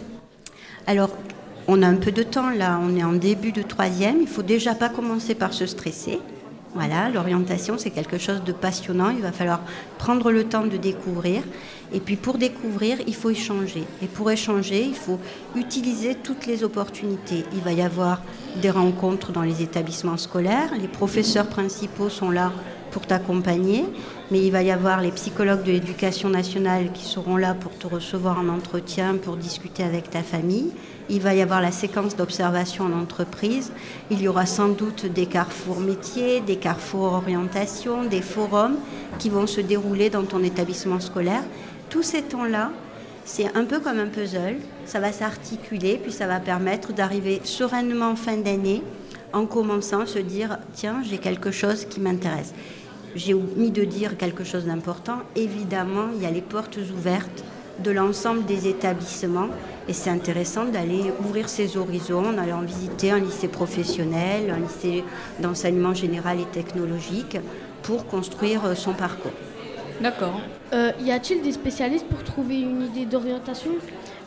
Alors, 0.86 1.10
on 1.68 1.82
a 1.82 1.86
un 1.86 1.96
peu 1.96 2.12
de 2.12 2.22
temps 2.22 2.50
là, 2.50 2.78
on 2.82 2.96
est 2.96 3.04
en 3.04 3.12
début 3.12 3.52
de 3.52 3.62
troisième, 3.62 4.20
il 4.20 4.28
faut 4.28 4.42
déjà 4.42 4.74
pas 4.74 4.88
commencer 4.88 5.34
par 5.34 5.52
se 5.52 5.66
stresser. 5.66 6.20
Voilà, 6.74 7.08
l'orientation 7.08 7.78
c'est 7.78 7.90
quelque 7.90 8.18
chose 8.18 8.42
de 8.42 8.52
passionnant, 8.52 9.10
il 9.10 9.22
va 9.22 9.30
falloir 9.30 9.60
prendre 9.98 10.32
le 10.32 10.44
temps 10.44 10.66
de 10.66 10.76
découvrir. 10.76 11.42
Et 11.92 12.00
puis 12.00 12.16
pour 12.16 12.36
découvrir, 12.36 12.98
il 13.06 13.14
faut 13.14 13.30
échanger. 13.30 13.84
Et 14.02 14.06
pour 14.06 14.30
échanger, 14.30 14.82
il 14.82 14.94
faut 14.94 15.20
utiliser 15.54 16.16
toutes 16.16 16.46
les 16.46 16.64
opportunités. 16.64 17.44
Il 17.52 17.60
va 17.60 17.72
y 17.72 17.82
avoir 17.82 18.22
des 18.60 18.70
rencontres 18.70 19.30
dans 19.30 19.42
les 19.42 19.62
établissements 19.62 20.16
scolaires, 20.16 20.72
les 20.80 20.88
professeurs 20.88 21.46
principaux 21.46 22.08
sont 22.08 22.30
là 22.30 22.52
pour 22.94 23.08
t'accompagner, 23.08 23.84
mais 24.30 24.38
il 24.38 24.52
va 24.52 24.62
y 24.62 24.70
avoir 24.70 25.00
les 25.00 25.10
psychologues 25.10 25.64
de 25.64 25.72
l'éducation 25.72 26.28
nationale 26.28 26.92
qui 26.94 27.02
seront 27.02 27.36
là 27.36 27.52
pour 27.52 27.76
te 27.76 27.88
recevoir 27.88 28.38
en 28.38 28.48
entretien, 28.48 29.16
pour 29.16 29.36
discuter 29.36 29.82
avec 29.82 30.10
ta 30.10 30.22
famille. 30.22 30.70
Il 31.08 31.20
va 31.20 31.34
y 31.34 31.42
avoir 31.42 31.60
la 31.60 31.72
séquence 31.72 32.14
d'observation 32.14 32.84
en 32.84 32.92
entreprise. 32.92 33.72
Il 34.12 34.22
y 34.22 34.28
aura 34.28 34.46
sans 34.46 34.68
doute 34.68 35.06
des 35.06 35.26
carrefours 35.26 35.80
métiers, 35.80 36.40
des 36.40 36.54
carrefours 36.54 37.14
orientation, 37.14 38.04
des 38.04 38.22
forums 38.22 38.76
qui 39.18 39.28
vont 39.28 39.48
se 39.48 39.60
dérouler 39.60 40.08
dans 40.08 40.22
ton 40.22 40.44
établissement 40.44 41.00
scolaire. 41.00 41.42
Tous 41.90 42.04
ces 42.04 42.22
temps-là, 42.22 42.70
c'est 43.24 43.56
un 43.56 43.64
peu 43.64 43.80
comme 43.80 43.98
un 43.98 44.06
puzzle. 44.06 44.58
Ça 44.86 45.00
va 45.00 45.10
s'articuler, 45.10 45.98
puis 46.00 46.12
ça 46.12 46.28
va 46.28 46.38
permettre 46.38 46.92
d'arriver 46.92 47.40
sereinement 47.42 48.10
en 48.10 48.16
fin 48.16 48.36
d'année 48.36 48.84
en 49.32 49.46
commençant 49.46 50.02
à 50.02 50.06
se 50.06 50.20
dire 50.20 50.58
tiens, 50.74 51.02
j'ai 51.04 51.18
quelque 51.18 51.50
chose 51.50 51.86
qui 51.86 51.98
m'intéresse. 51.98 52.54
J'ai 53.14 53.34
omis 53.34 53.70
de 53.70 53.84
dire 53.84 54.16
quelque 54.16 54.42
chose 54.42 54.64
d'important. 54.64 55.18
Évidemment, 55.36 56.08
il 56.16 56.22
y 56.22 56.26
a 56.26 56.30
les 56.30 56.40
portes 56.40 56.78
ouvertes 56.96 57.44
de 57.82 57.90
l'ensemble 57.90 58.44
des 58.44 58.66
établissements. 58.68 59.48
Et 59.88 59.92
c'est 59.92 60.10
intéressant 60.10 60.64
d'aller 60.64 61.12
ouvrir 61.20 61.48
ses 61.48 61.76
horizons, 61.76 62.26
en 62.26 62.38
allant 62.38 62.62
visiter 62.62 63.10
un 63.10 63.18
lycée 63.18 63.48
professionnel, 63.48 64.50
un 64.50 64.60
lycée 64.60 65.04
d'enseignement 65.40 65.94
général 65.94 66.40
et 66.40 66.46
technologique 66.46 67.38
pour 67.82 68.06
construire 68.06 68.64
euh, 68.64 68.74
son 68.74 68.94
parcours. 68.94 69.32
D'accord. 70.00 70.40
Euh, 70.72 70.90
y 71.00 71.12
a-t-il 71.12 71.42
des 71.42 71.52
spécialistes 71.52 72.06
pour 72.06 72.24
trouver 72.24 72.60
une 72.60 72.82
idée 72.82 73.06
d'orientation? 73.06 73.72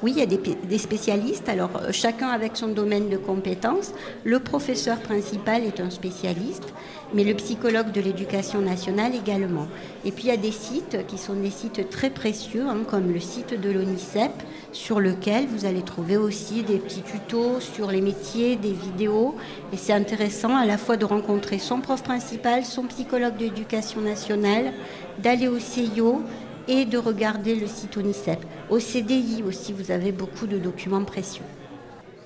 Oui, 0.03 0.13
il 0.15 0.19
y 0.19 0.21
a 0.21 0.25
des, 0.27 0.77
spécialistes, 0.77 1.49
alors 1.49 1.71
euh, 1.81 1.91
chacun 1.91 2.27
avec 2.27 2.55
son 2.55 2.67
domaine 2.67 3.10
de 3.10 3.17
compétences. 3.17 3.93
Le 4.23 4.39
professeur 4.39 4.99
principal 4.99 5.63
est 5.63 5.79
un 5.79 5.89
spécialiste, 5.89 6.71
mais 7.15 7.23
le 7.23 7.33
psychologue 7.33 7.91
de 7.91 8.01
l'éducation 8.01 8.62
nationale 8.62 9.15
également. 9.15 9.67
Et 10.05 10.12
puis 10.12 10.25
il 10.25 10.27
y 10.27 10.31
a 10.31 10.38
des 10.38 10.51
sites 10.51 11.07
qui 11.07 11.17
sont 11.17 11.33
des 11.33 11.49
sites 11.49 11.89
très 11.89 12.12
précieux, 12.12 12.65
hein, 12.69 12.83
comme 12.88 13.12
le 13.12 13.19
site 13.19 13.60
de 13.60 13.71
l'ONICEP, 13.71 14.31
sur 14.71 14.99
lequel 14.99 15.47
vous 15.47 15.65
allez 15.65 15.81
trouver 15.81 16.17
aussi 16.17 16.62
des 16.62 16.77
petits 16.77 17.01
tutos 17.01 17.60
sur 17.60 17.89
les 17.89 18.01
métiers, 18.01 18.55
des 18.55 18.73
vidéos. 18.73 19.36
Et 19.73 19.77
c'est 19.77 19.93
intéressant 19.93 20.55
à 20.55 20.67
la 20.67 20.77
fois 20.77 20.97
de 20.97 21.05
rencontrer 21.05 21.57
son 21.57 21.79
prof 21.79 22.03
principal, 22.03 22.65
son 22.65 22.83
psychologue 22.83 23.38
de 23.38 23.45
l'éducation 23.45 24.01
nationale, 24.01 24.73
d'aller 25.17 25.47
au 25.47 25.57
CIO 25.57 26.21
et 26.67 26.86
de 26.86 26.97
regarder 26.97 27.56
le 27.56 27.67
site 27.67 27.97
ONICEP. 27.97 28.39
Au 28.69 28.80
CDI 28.80 29.43
aussi, 29.47 29.73
vous 29.73 29.91
avez 29.91 30.12
beaucoup 30.12 30.47
de 30.47 30.58
documents 30.58 31.03
précieux. 31.03 31.45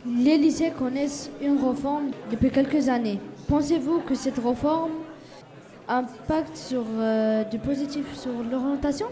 Les 0.05 0.37
lycées 0.37 0.71
connaissent 0.77 1.29
une 1.41 1.57
réforme 1.63 2.11
depuis 2.31 2.49
quelques 2.49 2.89
années. 2.89 3.19
Pensez-vous 3.47 3.99
que 3.99 4.15
cette 4.15 4.39
réforme 4.39 4.91
impacte 5.87 6.57
sur, 6.57 6.83
euh, 6.97 7.43
du 7.43 7.59
positif 7.59 8.05
sur 8.15 8.31
l'orientation? 8.49 9.07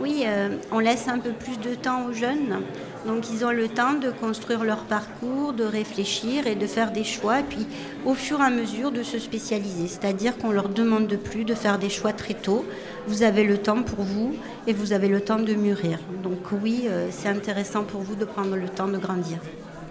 Oui, 0.00 0.24
euh, 0.26 0.56
on 0.72 0.80
laisse 0.80 1.06
un 1.06 1.18
peu 1.18 1.30
plus 1.30 1.58
de 1.58 1.74
temps 1.74 2.06
aux 2.06 2.12
jeunes. 2.12 2.62
Donc 3.06 3.30
ils 3.30 3.44
ont 3.44 3.50
le 3.50 3.68
temps 3.68 3.94
de 3.94 4.10
construire 4.10 4.64
leur 4.64 4.84
parcours, 4.84 5.52
de 5.52 5.64
réfléchir 5.64 6.46
et 6.46 6.54
de 6.54 6.66
faire 6.66 6.92
des 6.92 7.04
choix, 7.04 7.40
et 7.40 7.44
puis 7.44 7.66
au 8.04 8.14
fur 8.14 8.40
et 8.40 8.44
à 8.44 8.50
mesure 8.50 8.90
de 8.90 9.02
se 9.02 9.18
spécialiser. 9.18 9.86
C'est-à-dire 9.88 10.38
qu'on 10.38 10.50
leur 10.50 10.68
demande 10.68 11.06
de 11.06 11.16
plus 11.16 11.44
de 11.44 11.54
faire 11.54 11.78
des 11.78 11.90
choix 11.90 12.12
très 12.12 12.34
tôt. 12.34 12.64
Vous 13.06 13.22
avez 13.22 13.44
le 13.44 13.58
temps 13.58 13.82
pour 13.82 14.04
vous 14.04 14.34
et 14.66 14.72
vous 14.72 14.92
avez 14.92 15.08
le 15.08 15.20
temps 15.20 15.38
de 15.38 15.54
mûrir. 15.54 15.98
Donc 16.22 16.52
oui, 16.62 16.84
euh, 16.86 17.08
c'est 17.10 17.28
intéressant 17.28 17.82
pour 17.82 18.00
vous 18.00 18.14
de 18.14 18.24
prendre 18.24 18.56
le 18.56 18.68
temps 18.68 18.88
de 18.88 18.98
grandir. 18.98 19.38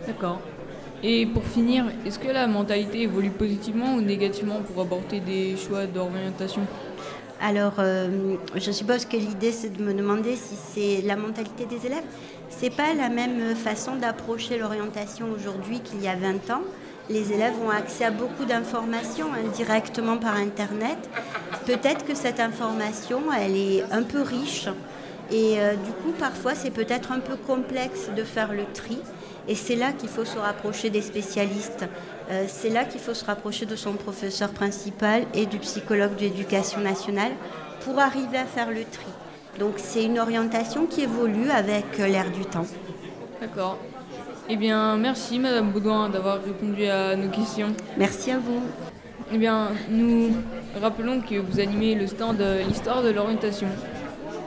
D'accord. 0.08 0.40
Et 1.04 1.26
pour 1.26 1.44
finir, 1.44 1.86
est-ce 2.06 2.20
que 2.20 2.30
la 2.30 2.48
mentalité 2.48 3.02
évolue 3.02 3.32
positivement 3.32 3.96
ou 3.96 4.02
négativement 4.02 4.62
pour 4.62 4.82
apporter 4.84 5.20
des 5.20 5.58
choix 5.58 5.88
d'orientation? 5.88 6.62
Alors, 7.42 7.74
euh, 7.80 8.36
je 8.56 8.72
suppose 8.72 9.06
que 9.06 9.18
l'idée, 9.18 9.52
c'est 9.52 9.76
de 9.76 9.84
me 9.84 9.94
demander 9.96 10.36
si 10.36 10.56
c'est 10.56 11.02
la 11.08 11.16
mentalité 11.16 11.66
des 11.66 11.88
élèves. 11.88 12.04
C'est 12.50 12.70
pas 12.70 12.94
la 12.94 13.10
même 13.10 13.56
façon 13.56 13.96
d'approcher 13.96 14.60
l'orientation 14.60 15.26
aujourd'hui 15.36 15.80
qu'il 15.80 16.04
y 16.04 16.08
a 16.08 16.16
20 16.16 16.52
ans. 16.52 16.62
Les 17.12 17.34
élèves 17.34 17.56
ont 17.62 17.70
accès 17.70 18.06
à 18.06 18.12
beaucoup 18.12 18.46
d'informations 18.46 19.28
indirectement 19.34 20.18
par 20.18 20.38
Internet. 20.38 20.98
Peut-être 21.66 22.06
que 22.06 22.16
cette 22.16 22.40
information, 22.40 23.20
elle 23.38 23.58
est 23.58 23.84
un 23.92 24.04
peu 24.04 24.22
riche. 24.22 24.70
Et 25.30 25.60
euh, 25.60 25.76
du 25.76 25.92
coup, 25.92 26.14
parfois, 26.18 26.56
c'est 26.56 26.72
peut-être 26.72 27.12
un 27.12 27.20
peu 27.20 27.36
complexe 27.36 28.10
de 28.16 28.24
faire 28.24 28.54
le 28.54 28.64
tri. 28.74 28.98
Et 29.50 29.56
c'est 29.56 29.76
là 29.76 29.92
qu'il 29.92 30.08
faut 30.08 30.24
se 30.24 30.38
rapprocher 30.38 30.90
des 30.90 31.02
spécialistes. 31.02 31.86
Euh, 32.30 32.46
c'est 32.48 32.70
là 32.70 32.86
qu'il 32.86 33.02
faut 33.02 33.14
se 33.14 33.26
rapprocher 33.26 33.66
de 33.66 33.76
son 33.76 33.94
professeur 33.94 34.52
principal 34.52 35.26
et 35.34 35.46
du 35.46 35.58
psychologue 35.58 36.16
de 36.16 36.22
l'éducation 36.22 36.80
nationale 36.80 37.34
pour 37.84 38.00
arriver 38.00 38.38
à 38.38 38.46
faire 38.46 38.70
le 38.70 38.86
tri. 38.86 39.12
Donc 39.60 39.74
c'est 39.78 40.06
une 40.06 40.18
orientation 40.18 40.86
qui 40.86 41.02
évolue 41.02 41.50
avec 41.50 42.00
euh, 42.00 42.08
l'air 42.08 42.32
du 42.32 42.46
temps. 42.46 42.68
D'accord. 43.42 43.78
Eh 44.54 44.58
bien, 44.58 44.98
merci 44.98 45.40
Madame 45.40 45.72
Baudouin 45.72 46.10
d'avoir 46.10 46.44
répondu 46.44 46.86
à 46.86 47.16
nos 47.16 47.30
questions. 47.30 47.74
Merci 47.98 48.32
à 48.32 48.38
vous. 48.38 48.60
Eh 49.34 49.38
bien, 49.38 49.70
nous 49.90 50.36
rappelons 50.82 51.22
que 51.22 51.36
vous 51.36 51.62
animez 51.62 51.96
le 51.96 52.06
stand 52.06 52.44
L'histoire 52.68 53.02
de 53.02 53.12
l'orientation. 53.12 53.68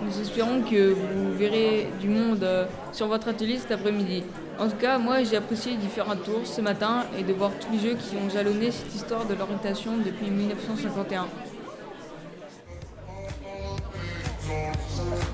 Nous 0.02 0.20
espérons 0.20 0.60
que 0.60 0.90
vous 0.92 1.32
verrez 1.38 1.88
du 2.02 2.08
monde 2.10 2.42
euh, 2.42 2.66
sur 2.92 3.06
votre 3.08 3.28
atelier 3.28 3.56
cet 3.56 3.72
après-midi. 3.72 4.24
En 4.58 4.68
tout 4.68 4.76
cas, 4.76 4.98
moi 4.98 5.22
j'ai 5.22 5.38
apprécié 5.38 5.74
différents 5.76 6.16
tours 6.16 6.42
ce 6.44 6.60
matin 6.60 7.04
et 7.18 7.22
de 7.22 7.32
voir 7.32 7.52
tous 7.58 7.72
les 7.72 7.78
jeux 7.78 7.96
qui 7.96 8.14
ont 8.16 8.28
jalonné 8.28 8.72
cette 8.72 8.94
histoire 8.94 9.24
de 9.24 9.32
l'orientation 9.32 9.92
depuis 10.04 10.30
1951. 10.30 11.28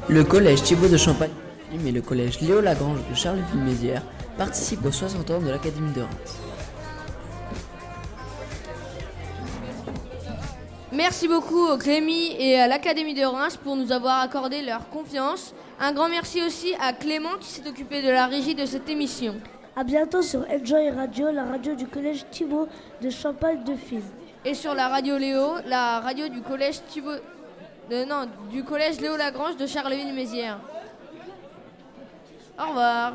Le 0.09 0.22
collège 0.22 0.62
Thibaut 0.62 0.87
de 0.87 0.96
Champagne 0.96 1.30
et 1.72 1.92
le 1.92 2.02
collège 2.02 2.40
Léo 2.40 2.61
Lagrange 2.61 2.98
de 3.09 3.14
Charleville-Mézières 3.14 4.02
participent 4.37 4.85
aux 4.85 4.92
60 4.92 5.30
ans 5.30 5.40
de 5.40 5.50
l'Académie 5.50 5.92
de 5.92 6.00
Reims. 6.02 6.37
Merci 10.92 11.28
beaucoup 11.28 11.66
au 11.68 11.78
Clémy 11.78 12.35
et 12.38 12.59
à 12.59 12.66
l'Académie 12.66 13.14
de 13.14 13.24
Reims 13.24 13.56
pour 13.62 13.76
nous 13.76 13.92
avoir 13.92 14.20
accordé 14.20 14.62
leur 14.62 14.88
confiance. 14.88 15.54
Un 15.78 15.92
grand 15.92 16.09
merci 16.09 16.42
aussi 16.42 16.74
à 16.80 16.92
Clément 16.92 17.37
qui 17.40 17.48
s'est 17.48 17.68
occupé 17.68 18.02
de 18.02 18.11
la 18.11 18.26
régie 18.26 18.54
de 18.56 18.66
cette 18.66 18.88
émission. 18.90 19.37
A 19.76 19.85
bientôt 19.85 20.20
sur 20.20 20.40
Enjoy 20.50 20.90
Radio, 20.90 21.30
la 21.30 21.44
radio 21.44 21.74
du 21.76 21.87
collège 21.87 22.24
Thibaut 22.30 22.66
de 23.00 23.09
Champagne 23.09 23.62
de 23.64 23.76
Fils. 23.76 24.02
Et 24.44 24.54
sur 24.54 24.74
la 24.74 24.88
radio 24.88 25.16
Léo, 25.16 25.52
la 25.66 26.00
radio 26.00 26.28
du 26.28 26.40
collège 26.40 26.80
Thibaut. 26.88 27.12
de- 27.90 28.04
non, 28.04 28.26
du 28.50 28.62
collège 28.64 29.00
Léo 29.00 29.16
Lagrange 29.16 29.56
de 29.56 29.66
Charleville-Mézières. 29.66 30.59
Au 32.58 32.68
revoir. 32.68 33.14